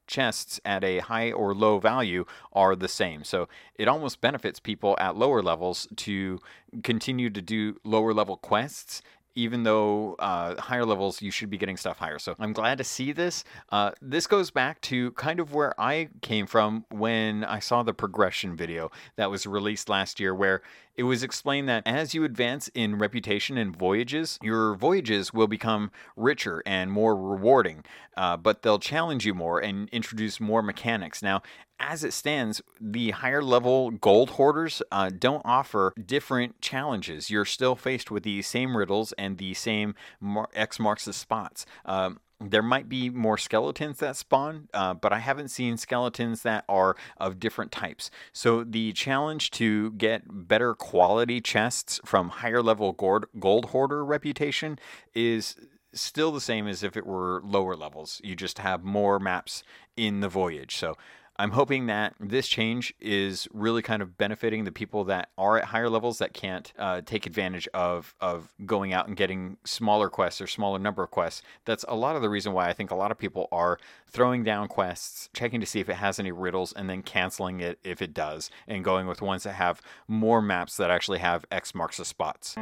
chests 0.09 0.59
at 0.65 0.83
a 0.83 0.99
high 0.99 1.31
or 1.31 1.55
low 1.55 1.79
value 1.79 2.25
are 2.53 2.75
the 2.75 2.89
same. 2.89 3.23
So 3.23 3.49
it 3.77 3.87
almost 3.87 4.21
benefits 4.21 4.59
people 4.59 4.97
at 4.99 5.17
lower 5.17 5.43
levels 5.43 5.87
to 5.97 6.41
continue 6.83 7.31
to 7.31 7.41
do 7.41 7.77
lower 7.85 8.13
level 8.13 8.37
quests 8.37 9.03
even 9.35 9.63
though 9.63 10.15
uh, 10.19 10.61
higher 10.61 10.85
levels 10.85 11.23
you 11.23 11.31
should 11.31 11.51
be 11.51 11.59
getting 11.59 11.77
stuff 11.77 11.99
higher. 11.99 12.19
So 12.19 12.35
I'm 12.39 12.53
glad 12.53 12.79
to 12.79 12.85
see 12.85 13.13
this. 13.13 13.45
Uh, 13.71 13.93
this 14.01 14.27
goes 14.27 14.51
back 14.51 14.81
to 14.83 15.13
kind 15.13 15.41
of 15.41 15.55
where 15.55 15.79
I 15.81 16.09
came 16.23 16.47
from 16.47 16.85
when 16.91 17.45
I 17.45 17.61
saw 17.61 17.83
the 17.83 17.95
progression 17.95 18.57
video 18.57 18.91
that 19.17 19.31
was 19.31 19.47
released 19.47 19.89
last 19.89 20.19
year, 20.19 20.35
where 20.35 20.63
it 20.97 21.05
was 21.05 21.23
explained 21.23 21.69
that 21.69 21.85
as 21.87 22.13
you 22.13 22.25
advance 22.25 22.69
in 22.75 22.99
reputation 22.99 23.57
and 23.57 23.75
voyages, 23.75 24.39
your 24.43 24.75
voyages 24.75 25.33
will 25.33 25.47
become 25.47 25.93
richer 26.17 26.61
and 26.67 26.91
more 26.91 27.15
rewarding, 27.15 27.85
uh, 28.17 28.37
but 28.37 28.63
they'll 28.63 28.81
challenge 28.81 29.25
you 29.25 29.33
more 29.33 29.61
and 29.61 29.89
introduce 29.91 30.41
more 30.41 30.61
mechanics. 30.61 31.23
Now, 31.23 31.43
as 31.81 32.05
it 32.05 32.13
stands, 32.13 32.61
the 32.81 33.11
higher 33.11 33.43
level 33.43 33.91
gold 33.91 34.31
hoarders 34.31 34.83
uh, 34.91 35.11
don't 35.17 35.43
offer 35.45 35.93
different 36.05 36.61
challenges. 36.61 37.31
You're 37.31 37.45
still 37.45 37.77
faced 37.77 38.11
with 38.11 38.23
the 38.23 38.43
same 38.43 38.77
riddles 38.77 39.13
and 39.13 39.39
the 39.39 39.55
same 39.55 39.95
mar- 40.21 40.49
X 40.55 40.79
marks 40.79 41.05
the 41.05 41.13
spots. 41.13 41.67
Um, 41.85 42.21
there 42.41 42.63
might 42.63 42.89
be 42.89 43.11
more 43.11 43.37
skeletons 43.37 43.99
that 43.99 44.17
spawn, 44.17 44.69
uh, 44.73 44.95
but 44.95 45.13
I 45.13 45.19
haven't 45.19 45.49
seen 45.49 45.77
skeletons 45.77 46.43
that 46.43 46.65
are 46.69 46.95
of 47.17 47.41
different 47.41 47.73
types. 47.73 48.11
So 48.33 48.63
the 48.63 48.93
challenge 48.93 49.51
to 49.53 49.91
get 49.93 50.23
better 50.29 50.75
quality 50.75 51.41
chests 51.41 52.01
from 52.05 52.29
higher 52.29 52.63
level 52.63 52.93
gold, 52.93 53.27
gold 53.41 53.67
hoarder 53.67 54.05
reputation 54.05 54.79
is 55.15 55.57
still 55.93 56.31
the 56.31 56.41
same 56.41 56.69
as 56.69 56.85
if 56.85 56.97
it 56.97 57.07
were 57.07 57.43
lower 57.45 57.75
levels. 57.75 58.21
You 58.23 58.37
just 58.37 58.59
have 58.59 58.85
more 58.85 59.19
maps 59.19 59.65
in 59.97 60.21
the 60.21 60.29
voyage. 60.29 60.77
So 60.77 60.97
I'm 61.41 61.53
hoping 61.53 61.87
that 61.87 62.15
this 62.19 62.49
change 62.49 62.93
is 63.01 63.47
really 63.53 63.81
kind 63.81 64.03
of 64.03 64.19
benefiting 64.19 64.65
the 64.65 64.73
people 64.73 65.05
that 65.05 65.29
are 65.39 65.57
at 65.57 65.67
higher 65.67 65.89
levels 65.89 66.19
that 66.19 66.33
can't 66.33 66.73
uh, 66.77 67.01
take 67.05 67.27
advantage 67.27 67.69
of 67.73 68.15
of 68.21 68.53
going 68.67 68.93
out 68.93 69.07
and 69.07 69.17
getting 69.17 69.57
smaller 69.65 70.09
quests 70.11 70.41
or 70.41 70.49
smaller 70.49 70.81
number 70.81 71.03
of 71.05 71.13
quests. 71.13 71.43
That's 71.65 71.85
a 71.87 71.95
lot 71.95 72.17
of 72.17 72.23
the 72.23 72.29
reason 72.29 72.53
why 72.55 72.69
I 72.69 72.73
think 72.73 72.91
a 72.91 72.97
lot 72.97 73.13
of 73.13 73.19
people 73.19 73.47
are 73.53 73.79
throwing 74.09 74.43
down 74.43 74.67
quests, 74.67 75.31
checking 75.33 75.61
to 75.61 75.67
see 75.67 75.79
if 75.79 75.89
it 75.89 75.95
has 75.95 76.19
any 76.19 76.33
riddles, 76.33 76.73
and 76.73 76.91
then 76.91 77.03
canceling 77.03 77.61
it 77.61 77.79
if 77.85 78.03
it 78.03 78.13
does, 78.13 78.51
and 78.67 78.83
going 78.83 79.07
with 79.07 79.23
ones 79.23 79.45
that 79.45 79.53
have 79.53 79.81
more 80.09 80.43
maps 80.43 80.77
that 80.77 80.91
actually 80.91 81.21
have 81.21 81.45
X 81.53 81.73
marks 81.73 81.99
the 81.99 82.05
spots. 82.05 82.57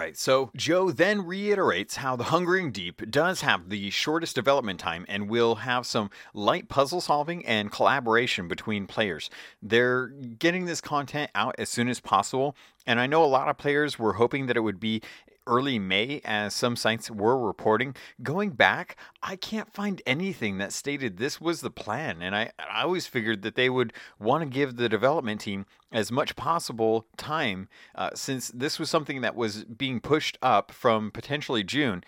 Right, 0.00 0.16
so 0.16 0.50
Joe 0.56 0.90
then 0.90 1.26
reiterates 1.26 1.96
how 1.96 2.16
The 2.16 2.24
Hungering 2.24 2.72
Deep 2.72 3.10
does 3.10 3.42
have 3.42 3.68
the 3.68 3.90
shortest 3.90 4.34
development 4.34 4.80
time 4.80 5.04
and 5.10 5.28
will 5.28 5.56
have 5.56 5.84
some 5.84 6.08
light 6.32 6.70
puzzle 6.70 7.02
solving 7.02 7.44
and 7.44 7.70
collaboration 7.70 8.48
between 8.48 8.86
players. 8.86 9.28
They're 9.60 10.06
getting 10.06 10.64
this 10.64 10.80
content 10.80 11.30
out 11.34 11.54
as 11.58 11.68
soon 11.68 11.86
as 11.86 12.00
possible, 12.00 12.56
and 12.86 12.98
I 12.98 13.06
know 13.06 13.22
a 13.22 13.26
lot 13.26 13.50
of 13.50 13.58
players 13.58 13.98
were 13.98 14.14
hoping 14.14 14.46
that 14.46 14.56
it 14.56 14.60
would 14.60 14.80
be 14.80 15.02
early 15.50 15.78
May, 15.78 16.22
as 16.24 16.54
some 16.54 16.76
sites 16.76 17.10
were 17.10 17.38
reporting. 17.38 17.94
Going 18.22 18.50
back, 18.50 18.96
I 19.22 19.36
can't 19.36 19.72
find 19.72 20.00
anything 20.06 20.58
that 20.58 20.72
stated 20.72 21.18
this 21.18 21.40
was 21.40 21.60
the 21.60 21.70
plan, 21.70 22.22
and 22.22 22.34
I, 22.34 22.52
I 22.58 22.84
always 22.84 23.06
figured 23.06 23.42
that 23.42 23.56
they 23.56 23.68
would 23.68 23.92
want 24.18 24.42
to 24.42 24.48
give 24.48 24.76
the 24.76 24.88
development 24.88 25.42
team 25.42 25.66
as 25.92 26.12
much 26.12 26.36
possible 26.36 27.06
time 27.16 27.68
uh, 27.94 28.10
since 28.14 28.48
this 28.48 28.78
was 28.78 28.88
something 28.88 29.22
that 29.22 29.34
was 29.34 29.64
being 29.64 30.00
pushed 30.00 30.38
up 30.40 30.70
from 30.70 31.10
potentially 31.10 31.64
June. 31.64 32.04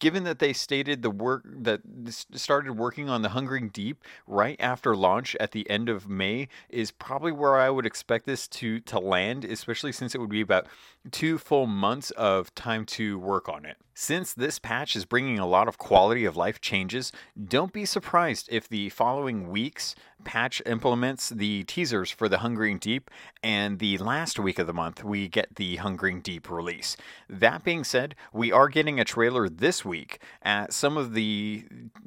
Given 0.00 0.24
that 0.24 0.38
they 0.38 0.52
stated 0.52 1.02
the 1.02 1.10
work 1.10 1.44
that 1.44 1.80
started 2.32 2.78
working 2.78 3.08
on 3.08 3.22
the 3.22 3.30
Hungering 3.30 3.68
Deep 3.68 4.02
right 4.26 4.56
after 4.60 4.94
launch 4.94 5.34
at 5.40 5.52
the 5.52 5.68
end 5.68 5.88
of 5.88 6.08
May 6.08 6.48
is 6.68 6.92
probably 6.92 7.32
where 7.32 7.56
I 7.56 7.68
would 7.68 7.86
expect 7.86 8.26
this 8.26 8.46
to 8.48 8.80
to 8.80 8.98
land, 9.00 9.44
especially 9.44 9.92
since 9.92 10.14
it 10.14 10.18
would 10.18 10.30
be 10.30 10.40
about 10.40 10.68
two 11.10 11.38
full 11.38 11.66
months 11.66 12.10
of 12.12 12.54
time 12.54 12.84
to 12.86 13.18
work 13.18 13.48
on 13.48 13.64
it. 13.64 13.76
Since 13.98 14.34
this 14.34 14.58
patch 14.58 14.94
is 14.94 15.06
bringing 15.06 15.38
a 15.38 15.46
lot 15.46 15.68
of 15.68 15.78
quality 15.78 16.26
of 16.26 16.36
life 16.36 16.60
changes, 16.60 17.12
don't 17.42 17.72
be 17.72 17.86
surprised 17.86 18.46
if 18.52 18.68
the 18.68 18.90
following 18.90 19.48
week's 19.48 19.94
patch 20.24 20.60
implements 20.66 21.30
the 21.30 21.62
teasers 21.64 22.10
for 22.10 22.28
the 22.28 22.38
Hungering 22.38 22.78
Deep, 22.78 23.10
and 23.42 23.78
the 23.78 23.96
last 23.98 24.38
week 24.38 24.58
of 24.58 24.66
the 24.66 24.72
month 24.72 25.04
we 25.04 25.28
get 25.28 25.54
the 25.54 25.76
Hungering 25.76 26.20
Deep 26.20 26.50
release. 26.50 26.96
That 27.28 27.64
being 27.64 27.84
said, 27.84 28.14
we 28.32 28.50
are 28.50 28.68
getting 28.68 28.98
a 28.98 29.04
trailer 29.04 29.48
this 29.48 29.84
week 29.84 30.20
at 30.42 30.72
some 30.72 30.96
of 30.96 31.14
the 31.14 31.64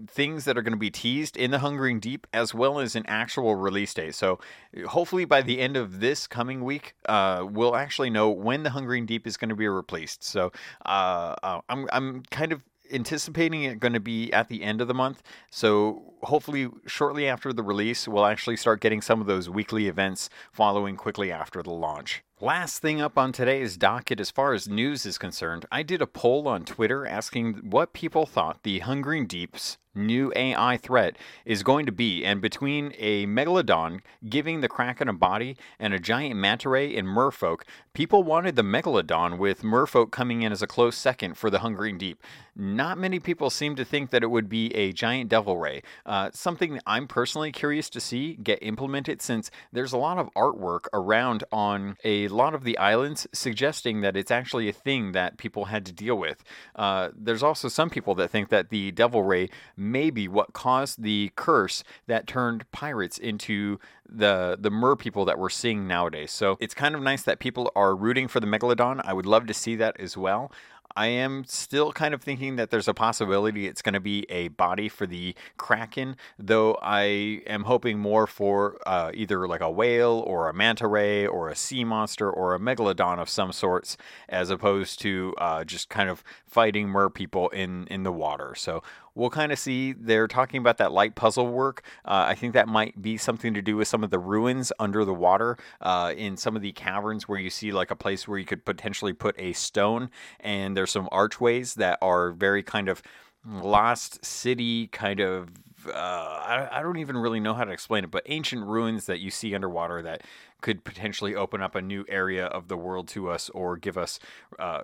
things 0.08 0.46
that 0.46 0.58
are 0.58 0.62
going 0.62 0.74
to 0.74 0.78
be 0.78 0.92
teased 0.92 1.38
in 1.38 1.52
the 1.52 1.60
Hungering 1.60 2.00
Deep, 2.00 2.28
as 2.34 2.54
well 2.54 2.80
as 2.80 2.96
an 2.96 3.06
actual 3.08 3.56
release 3.56 3.94
date. 3.94 4.16
So 4.16 4.40
hopefully 4.88 5.26
by 5.26 5.42
the 5.42 5.60
end 5.60 5.78
of 5.78 6.00
this 6.00 6.28
coming 6.28 6.64
week, 6.64 6.96
uh, 7.08 7.48
we'll 7.50 7.76
actually 7.76 8.10
know 8.10 8.30
when 8.30 8.64
the 8.64 8.72
Hungering 8.72 9.06
Deep 9.06 9.26
is 9.26 9.38
going 9.38 9.50
to 9.50 9.56
be 9.56 9.68
released. 9.68 10.24
So 10.24 10.52
uh, 10.86 11.36
uh 11.42 11.62
I'm 11.70 11.79
I'm 11.92 12.10
I'm 12.10 12.24
kind 12.32 12.52
of 12.52 12.62
anticipating 12.92 13.64
it 13.64 13.80
going 13.80 13.94
to 13.94 14.00
be 14.00 14.34
at 14.34 14.50
the 14.50 14.64
end 14.64 14.82
of 14.82 14.88
the 14.88 14.94
month. 14.94 15.22
So 15.52 16.14
hopefully, 16.24 16.70
shortly 16.88 17.28
after 17.28 17.54
the 17.54 17.64
release, 17.64 18.08
we'll 18.08 18.26
actually 18.26 18.58
start 18.58 18.82
getting 18.82 19.02
some 19.02 19.22
of 19.22 19.28
those 19.28 19.50
weekly 19.50 19.88
events 19.88 20.30
following 20.52 20.96
quickly 20.96 21.32
after 21.32 21.62
the 21.62 21.72
launch. 21.72 22.24
Last 22.42 22.80
thing 22.80 23.02
up 23.02 23.18
on 23.18 23.32
today's 23.34 23.76
docket, 23.76 24.20
as 24.20 24.32
far 24.32 24.54
as 24.54 24.68
news 24.68 25.06
is 25.06 25.18
concerned, 25.18 25.66
I 25.72 25.84
did 25.84 26.02
a 26.02 26.08
poll 26.08 26.48
on 26.48 26.64
Twitter 26.64 27.06
asking 27.06 27.70
what 27.70 27.94
people 27.94 28.26
thought 28.26 28.64
the 28.64 28.80
Hungering 28.80 29.28
Deep's 29.28 29.78
new 29.94 30.32
AI 30.36 30.78
threat 30.78 31.18
is 31.46 31.64
going 31.64 31.86
to 31.86 31.92
be. 31.92 32.24
And 32.24 32.42
between 32.42 32.94
a 32.98 33.26
megalodon 33.26 34.00
giving 34.30 34.62
the 34.62 34.70
Kraken 34.70 35.10
a 35.10 35.14
body 35.14 35.58
and 35.80 35.94
a 35.94 36.00
giant 36.00 36.38
manta 36.38 36.70
ray 36.70 36.96
in 36.96 37.06
merfolk, 37.06 37.64
people 38.00 38.24
wanted 38.24 38.56
the 38.56 38.62
megalodon 38.62 39.38
with 39.38 39.62
merfolk 39.62 40.10
coming 40.10 40.42
in 40.42 40.54
as 40.54 40.62
a 40.62 40.68
close 40.68 40.96
second 40.96 41.34
for 41.36 41.50
the 41.50 41.60
Hungering 41.60 41.98
Deep. 41.98 42.24
Not 42.56 42.98
many 42.98 43.20
people 43.20 43.50
seem 43.50 43.76
to 43.76 43.84
think 43.84 44.12
that 44.12 44.24
it 44.24 44.32
would 44.32 44.48
be 44.48 44.74
a 44.74 44.94
giant 44.94 45.30
devil 45.30 45.58
ray. 45.58 45.84
Uh, 46.06 46.30
something 46.34 46.80
I'm 46.86 47.10
personally 47.10 47.52
curious 47.52 47.90
to 47.90 48.00
see 48.00 48.36
get 48.36 48.60
implemented 48.62 49.22
since 49.22 49.52
there's 49.74 49.92
a 49.92 49.98
lot 49.98 50.18
of 50.18 50.34
artwork 50.34 50.86
around 50.94 51.44
on 51.52 51.98
a 52.06 52.30
lot 52.30 52.54
of 52.54 52.64
the 52.64 52.78
islands 52.78 53.28
suggesting 53.34 54.00
that 54.00 54.16
it's 54.16 54.32
actually 54.32 54.70
a 54.70 54.74
thing 54.74 55.12
that 55.12 55.38
people 55.38 55.66
had 55.66 55.86
to 55.86 55.92
deal 55.92 56.18
with. 56.18 56.42
Uh, 56.78 57.10
there's 57.14 57.44
also 57.44 57.68
some 57.68 57.90
people 57.90 58.16
that 58.16 58.30
think 58.30 58.48
that 58.48 58.70
the 58.70 58.92
devil 58.92 59.24
ray 59.24 59.50
may 59.76 60.10
be 60.10 60.30
what 60.30 60.54
caused 60.54 61.04
the 61.04 61.34
curse 61.36 61.84
that 62.08 62.28
turned 62.28 62.70
pirates 62.72 63.18
into 63.18 63.78
the 64.12 64.58
the 64.60 64.72
mer 64.72 64.96
people 64.96 65.26
that 65.26 65.38
we're 65.38 65.50
seeing 65.50 65.88
nowadays. 65.88 66.32
So 66.32 66.58
it's 66.60 66.74
kind 66.74 66.96
of 66.96 67.02
nice 67.02 67.24
that 67.24 67.40
people 67.40 67.72
are 67.76 67.96
rooting 67.96 68.28
for 68.28 68.40
the 68.40 68.48
megalodon. 68.48 69.02
I 69.04 69.14
would 69.14 69.26
love 69.26 69.48
to 69.48 69.54
see 69.54 69.76
that 69.76 70.00
as 70.00 70.18
well. 70.18 70.52
I 70.96 71.08
am 71.08 71.44
still 71.46 71.92
kind 71.92 72.14
of 72.14 72.22
thinking 72.22 72.56
that 72.56 72.72
there's 72.72 72.88
a 72.88 72.94
possibility 72.94 73.68
it's 73.68 73.82
going 73.82 73.94
to 73.94 74.00
be 74.00 74.26
a 74.30 74.48
body 74.50 74.90
for 74.90 75.06
the 75.06 75.36
Kraken, 75.56 76.16
though 76.38 76.78
I 76.82 77.42
am 77.48 77.64
hoping 77.64 78.00
more 78.00 78.26
for 78.26 78.80
uh, 78.86 79.12
either 79.14 79.48
like 79.48 79.62
a 79.62 79.70
whale 79.70 80.24
or 80.26 80.50
a 80.50 80.54
manta 80.54 80.88
ray 80.88 81.28
or 81.28 81.50
a 81.50 81.56
sea 81.56 81.84
monster 81.84 82.30
or 82.30 82.56
a 82.56 82.60
megalodon 82.60 83.20
of 83.20 83.30
some 83.30 83.52
sorts, 83.52 83.98
as 84.28 84.50
opposed 84.50 85.00
to 85.02 85.36
uh, 85.38 85.64
just 85.64 85.90
kind 85.90 86.10
of 86.10 86.24
fighting 86.48 86.90
mer 86.90 87.10
people 87.10 87.50
in, 87.50 87.86
in 87.88 88.04
the 88.04 88.12
water. 88.12 88.56
So 88.56 88.82
we'll 89.20 89.30
kind 89.30 89.52
of 89.52 89.60
see. 89.60 89.94
They're 89.94 90.28
talking 90.28 90.60
about 90.60 90.78
that 90.78 90.92
light 90.92 91.16
puzzle 91.16 91.48
work. 91.48 91.84
Uh, 92.06 92.26
I 92.28 92.36
think 92.36 92.54
that 92.54 92.68
might 92.68 93.02
be 93.02 93.18
something 93.18 93.54
to 93.54 93.62
do 93.62 93.76
with 93.76 93.88
some 93.88 94.04
of 94.04 94.10
the 94.10 94.20
ruins 94.20 94.72
under 94.80 95.04
the 95.06 95.14
water 95.14 95.58
uh, 95.82 96.14
in 96.18 96.38
some 96.38 96.56
of 96.56 96.62
the 96.62 96.72
caverns 96.72 97.28
where 97.28 97.40
you 97.40 97.50
see 97.50 97.72
like 97.72 97.92
a 97.92 97.96
place 97.96 98.28
where 98.28 98.40
you 98.40 98.46
could 98.46 98.66
potentially 98.66 99.14
put 99.14 99.36
a 99.38 99.54
stone, 99.54 100.10
and 100.40 100.76
there's 100.76 100.92
some 100.92 101.10
archways 101.12 101.76
that 101.76 102.00
are 102.02 102.32
very 102.32 102.64
kind 102.64 102.88
of 102.90 103.04
lost 103.46 104.24
city 104.24 104.88
kind 104.88 105.20
of 105.20 105.50
uh, 105.94 106.68
I, 106.72 106.80
I, 106.80 106.84
don't 106.84 106.98
even 106.98 107.18
really 107.18 107.40
know 107.40 107.54
how 107.54 107.64
to 107.64 107.72
explain 107.72 108.04
it, 108.04 108.12
but 108.12 108.24
ancient 108.28 108.66
ruins 108.66 109.06
that 109.06 109.20
you 109.20 109.32
see 109.32 109.54
underwater 109.56 110.02
that 110.02 110.24
could 110.62 110.84
potentially 110.84 111.36
open 111.36 111.62
up 111.62 111.76
a 111.76 111.82
new 111.82 112.06
area 112.08 112.46
of 112.46 112.68
the 112.68 112.78
world 112.78 113.08
to 113.10 113.30
us 113.30 113.50
or 113.50 113.78
give 113.78 113.98
us 113.98 114.20
uh, 114.58 114.82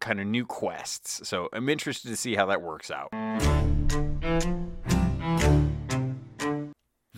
kind 0.00 0.20
of 0.20 0.26
new 0.26 0.46
quests. 0.46 1.26
So 1.28 1.48
I'm 1.52 1.68
interested 1.68 2.08
to 2.08 2.16
see 2.16 2.34
how 2.34 2.46
that 2.46 2.62
works 2.62 2.90
out. 2.90 3.10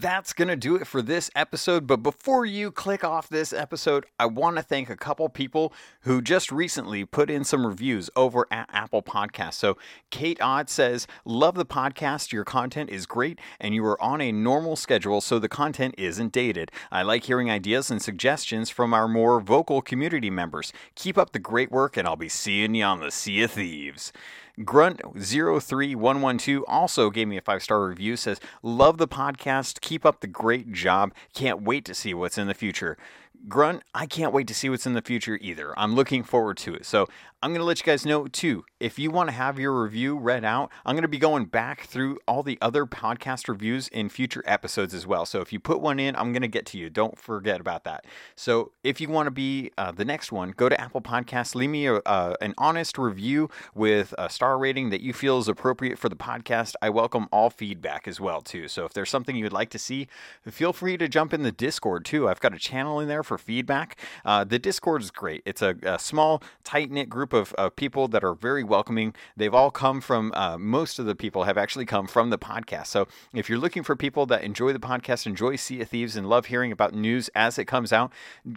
That's 0.01 0.33
going 0.33 0.49
to 0.49 0.57
do 0.57 0.77
it 0.77 0.87
for 0.87 1.03
this 1.03 1.31
episode. 1.35 1.87
But 1.87 1.99
before 1.99 2.47
you 2.47 2.71
click 2.71 3.03
off 3.03 3.29
this 3.29 3.53
episode, 3.53 4.07
I 4.19 4.27
want 4.27 4.57
to 4.57 4.63
thank 4.63 4.89
a 4.89 4.97
couple 4.97 5.29
people 5.29 5.73
who 6.03 6.23
just 6.23 6.53
recently 6.53 7.05
put 7.05 7.31
in 7.31 7.45
some 7.45 7.67
reviews 7.67 8.09
over 8.15 8.47
at 8.51 8.69
Apple 8.73 9.03
Podcasts. 9.03 9.55
So, 9.55 9.77
Kate 10.11 10.39
Odd 10.41 10.71
says, 10.71 11.07
Love 11.25 11.57
the 11.57 11.67
podcast. 11.67 12.33
Your 12.33 12.45
content 12.45 12.91
is 12.91 13.07
great, 13.07 13.39
and 13.61 13.75
you 13.75 13.85
are 13.87 14.01
on 14.03 14.21
a 14.21 14.33
normal 14.33 14.77
schedule, 14.77 15.21
so 15.21 15.39
the 15.39 15.49
content 15.49 15.95
isn't 15.99 16.33
dated. 16.33 16.71
I 16.91 17.03
like 17.03 17.25
hearing 17.25 17.51
ideas 17.51 17.91
and 17.91 18.01
suggestions 18.01 18.71
from 18.71 18.95
our 18.95 19.09
more 19.09 19.41
vocal 19.41 19.83
community 19.83 20.31
members. 20.31 20.73
Keep 20.95 21.19
up 21.19 21.33
the 21.33 21.39
great 21.39 21.71
work, 21.71 21.97
and 21.97 22.07
I'll 22.07 22.17
be 22.17 22.29
seeing 22.29 22.75
you 22.75 22.85
on 22.85 23.01
the 23.01 23.11
Sea 23.11 23.43
of 23.43 23.53
Thieves. 23.53 24.13
Grunt03112 24.59 26.63
also 26.67 27.11
gave 27.11 27.29
me 27.29 27.37
a 27.37 27.41
five 27.41 27.63
star 27.63 27.87
review. 27.87 28.17
Says, 28.17 28.41
Love 28.63 28.99
the 28.99 29.09
podcast. 29.09 29.81
Keep 29.81 30.05
up 30.05 30.21
the 30.21 30.27
great 30.27 30.73
job. 30.73 31.15
Can't 31.35 31.63
wait 31.63 31.85
to 31.85 31.95
see 31.95 32.15
what's 32.15 32.39
in 32.39 32.49
the 32.49 32.55
future. 32.55 32.97
Grunt, 33.47 33.83
I 33.95 34.07
can't 34.07 34.33
wait 34.33 34.47
to 34.49 34.55
see 34.55 34.69
what's 34.69 34.87
in 34.87 34.95
the 34.95 35.03
future 35.03 35.39
either. 35.41 35.79
I'm 35.79 35.95
looking 35.95 36.23
forward 36.23 36.57
to 36.59 36.75
it. 36.75 36.85
So 36.85 37.07
I'm 37.41 37.51
going 37.51 37.61
to 37.61 37.65
let 37.65 37.79
you 37.79 37.85
guys 37.85 38.05
know 38.05 38.27
too. 38.27 38.65
If 38.81 38.99
you 38.99 39.13
want 39.13 39.29
to 39.29 39.35
have 39.35 39.61
your 39.61 39.81
review 39.81 40.19
read 40.19 40.45
out, 40.45 40.73
I'm 40.85 40.97
going 40.97 41.03
to 41.03 41.09
be 41.09 41.19
going 41.19 41.45
back 41.45 41.83
through 41.83 42.19
all 42.27 42.43
the 42.43 42.59
other 42.61 42.85
podcast 42.85 43.47
reviews 43.47 43.87
in 43.89 44.09
future 44.09 44.43
episodes 44.45 44.93
as 44.93 45.07
well. 45.07 45.25
So 45.25 45.41
if 45.41 45.53
you 45.53 45.61
put 45.61 45.81
one 45.81 46.01
in, 46.01 46.17
I'm 46.17 46.33
going 46.33 46.43
to 46.43 46.49
get 46.49 46.67
to 46.67 46.79
you. 46.79 46.91
Don't 46.91 47.17
forget 47.17 47.61
about 47.61 47.85
that. 47.85 48.07
So 48.35 48.73
if 48.83 49.01
you 49.01 49.09
want 49.09 49.29
to 49.29 49.31
be 49.31 49.71
uh, 49.79 49.93
the 49.93 50.05
next 50.05 50.33
one, 50.33 50.51
go 50.51 50.69
to 50.69 50.81
Apple 50.81 51.01
Podcasts, 51.01 51.55
leave 51.55 51.71
me 51.71 51.87
a, 51.87 51.97
uh, 51.99 52.35
an 52.41 52.55
honest 52.59 52.99
review 52.99 53.49
with 53.73 54.15
a 54.19 54.29
star 54.29 54.59
rating 54.59 54.91
that 54.91 55.01
you 55.01 55.13
feel 55.13 55.39
is 55.39 55.47
appropriate 55.47 55.97
for 55.97 56.09
the 56.09 56.17
podcast. 56.17 56.75
I 56.83 56.91
welcome 56.91 57.29
all 57.31 57.51
feedback 57.51 58.09
as 58.09 58.21
well 58.21 58.41
too. 58.41 58.67
So 58.67 58.85
if 58.85 58.93
there's 58.93 59.11
something 59.11 59.37
you 59.37 59.45
would 59.45 59.53
like 59.53 59.71
to 59.71 59.79
see, 59.79 60.09
feel 60.45 60.73
free 60.73 60.97
to 60.97 61.09
jump 61.09 61.33
in 61.33 61.45
the 61.45 61.53
Discord 61.53 62.05
too. 62.05 62.29
I've 62.29 62.41
got 62.41 62.53
a 62.53 62.59
channel 62.59 62.99
in 62.99 63.07
there 63.07 63.23
for 63.29 63.39
feedback. 63.39 63.97
Uh, 64.25 64.43
the 64.43 64.59
Discord 64.59 65.03
is 65.03 65.11
great. 65.13 65.43
It's 65.45 65.63
a, 65.63 65.77
a 65.83 65.99
small, 65.99 66.43
tight 66.65 66.91
knit 66.91 67.09
group 67.09 67.33
of, 67.33 67.53
of, 67.53 67.77
people 67.77 68.09
that 68.09 68.25
are 68.25 68.35
very 68.35 68.65
welcoming. 68.65 69.15
They've 69.37 69.55
all 69.55 69.71
come 69.71 70.01
from, 70.01 70.33
uh, 70.35 70.57
most 70.59 70.99
of 70.99 71.07
the 71.07 71.15
people 71.15 71.45
have 71.45 71.59
actually 71.59 71.85
come 71.85 72.07
from 72.09 72.31
the 72.31 72.39
podcast. 72.39 72.87
So 72.87 73.07
if 73.35 73.49
you're 73.49 73.59
looking 73.59 73.83
for 73.83 73.95
people 73.95 74.27
that 74.27 74.43
enjoy 74.43 74.73
the 74.73 74.81
podcast, 74.81 75.27
enjoy 75.27 75.57
Sea 75.57 75.83
of 75.83 75.89
Thieves, 75.89 76.17
and 76.17 76.29
love 76.29 76.47
hearing 76.47 76.73
about 76.73 76.95
news 76.95 77.29
as 77.35 77.59
it 77.59 77.67
comes 77.67 77.93
out, 77.93 78.11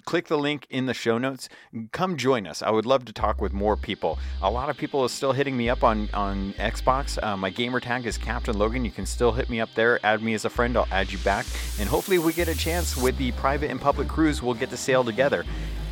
click 0.05 0.27
the 0.27 0.38
link 0.38 0.65
in 0.69 0.86
the 0.86 0.93
show 0.93 1.17
notes. 1.17 1.49
Come 1.91 2.15
join 2.15 2.47
us. 2.47 2.62
I 2.62 2.71
would 2.71 2.86
love 2.86 3.05
to 3.05 3.13
talk 3.13 3.41
with 3.41 3.51
more 3.51 3.75
people. 3.75 4.17
A 4.41 4.49
lot 4.49 4.69
of 4.69 4.77
people 4.77 5.01
are 5.01 5.10
still 5.10 5.34
hitting 5.34 5.57
me 5.57 5.69
up 5.69 5.84
on, 5.84 6.10
on 6.13 6.53
Xbox. 6.53 7.21
Uh, 7.21 7.36
my 7.36 7.49
gamer 7.49 7.81
tag 7.81 8.05
is 8.05 8.17
Captain 8.17 8.57
Logan. 8.57 8.86
You 8.86 8.91
can 8.91 9.05
still 9.05 9.34
hit 9.34 9.49
me 9.49 9.60
up 9.60 9.69
there, 9.75 9.99
add 10.05 10.23
me 10.23 10.34
as 10.34 10.45
a 10.45 10.49
friend. 10.49 10.77
I'll 10.77 10.88
add 10.91 11.12
you 11.12 11.17
back. 11.19 11.45
And 11.79 11.89
hopefully, 11.89 12.17
we 12.17 12.31
get 12.34 12.47
a 12.47 12.55
chance 12.55 12.95
with 12.95 13.17
the 13.17 13.31
private 13.34 13.69
and 13.69 13.81
public 13.81 14.07
cruise. 14.07 14.41
We'll 14.41 14.53
get 14.62 14.69
to 14.69 14.78
sail 14.78 15.04
together. 15.04 15.43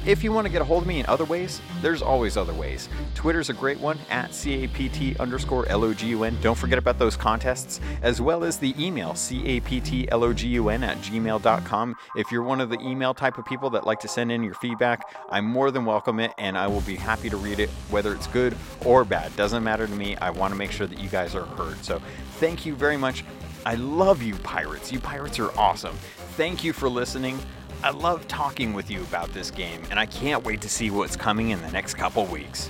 If 0.05 0.23
you 0.23 0.31
want 0.31 0.47
to 0.47 0.51
get 0.51 0.61
a 0.61 0.65
hold 0.65 0.83
of 0.83 0.87
me 0.87 1.01
in 1.01 1.05
other 1.07 1.25
ways, 1.25 1.61
there's 1.81 2.01
always 2.01 2.37
other 2.37 2.53
ways. 2.53 2.87
Twitter's 3.15 3.49
a 3.49 3.53
great 3.53 3.77
one 3.81 3.99
at 4.09 4.31
CAPT 4.31 5.19
underscore 5.19 5.65
LOGUN. 5.65 6.39
Don't 6.41 6.57
forget 6.57 6.79
about 6.79 6.97
those 6.97 7.17
contests, 7.17 7.81
as 8.01 8.21
well 8.21 8.45
as 8.45 8.57
the 8.57 8.73
email 8.81 9.11
CAPTLOGUN 9.11 10.83
at 10.83 10.97
gmail.com. 10.99 11.95
If 12.15 12.31
you're 12.31 12.43
one 12.43 12.61
of 12.61 12.69
the 12.69 12.79
email 12.79 13.13
type 13.13 13.37
of 13.37 13.45
people 13.45 13.69
that 13.71 13.85
like 13.85 13.99
to 13.99 14.07
send 14.07 14.31
in 14.31 14.41
your 14.41 14.53
feedback, 14.53 15.13
I 15.29 15.41
more 15.41 15.69
than 15.69 15.83
welcome 15.83 16.21
it 16.21 16.33
and 16.37 16.57
I 16.57 16.67
will 16.67 16.81
be 16.81 16.95
happy 16.95 17.29
to 17.29 17.35
read 17.35 17.59
it, 17.59 17.69
whether 17.89 18.13
it's 18.13 18.27
good 18.27 18.55
or 18.85 19.03
bad. 19.03 19.35
Doesn't 19.35 19.65
matter 19.65 19.85
to 19.85 19.93
me. 19.93 20.15
I 20.17 20.29
want 20.29 20.53
to 20.53 20.57
make 20.57 20.71
sure 20.71 20.87
that 20.87 20.99
you 20.99 21.09
guys 21.09 21.35
are 21.35 21.45
heard. 21.45 21.83
So 21.83 22.01
thank 22.37 22.65
you 22.65 22.73
very 22.73 22.97
much. 22.97 23.25
I 23.65 23.75
love 23.75 24.21
you, 24.21 24.35
pirates. 24.35 24.93
You 24.93 25.01
pirates 25.01 25.39
are 25.39 25.51
awesome. 25.59 25.95
Thank 26.37 26.63
you 26.63 26.71
for 26.71 26.87
listening. 26.87 27.37
I 27.81 27.91
love 27.91 28.27
talking 28.27 28.73
with 28.73 28.91
you 28.91 29.01
about 29.03 29.33
this 29.33 29.51
game, 29.51 29.81
and 29.89 29.97
I 29.97 30.05
can't 30.05 30.43
wait 30.43 30.59
to 30.61 30.69
see 30.69 30.91
what's 30.91 31.15
coming 31.15 31.51
in 31.51 31.61
the 31.61 31.71
next 31.71 31.93
couple 31.93 32.25
weeks. 32.25 32.69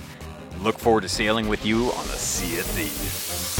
Look 0.60 0.78
forward 0.78 1.00
to 1.00 1.08
sailing 1.08 1.48
with 1.48 1.66
you 1.66 1.90
on 1.92 2.06
the 2.06 2.16
Sea 2.16 2.60
of 2.60 2.66
Thieves. 2.66 3.59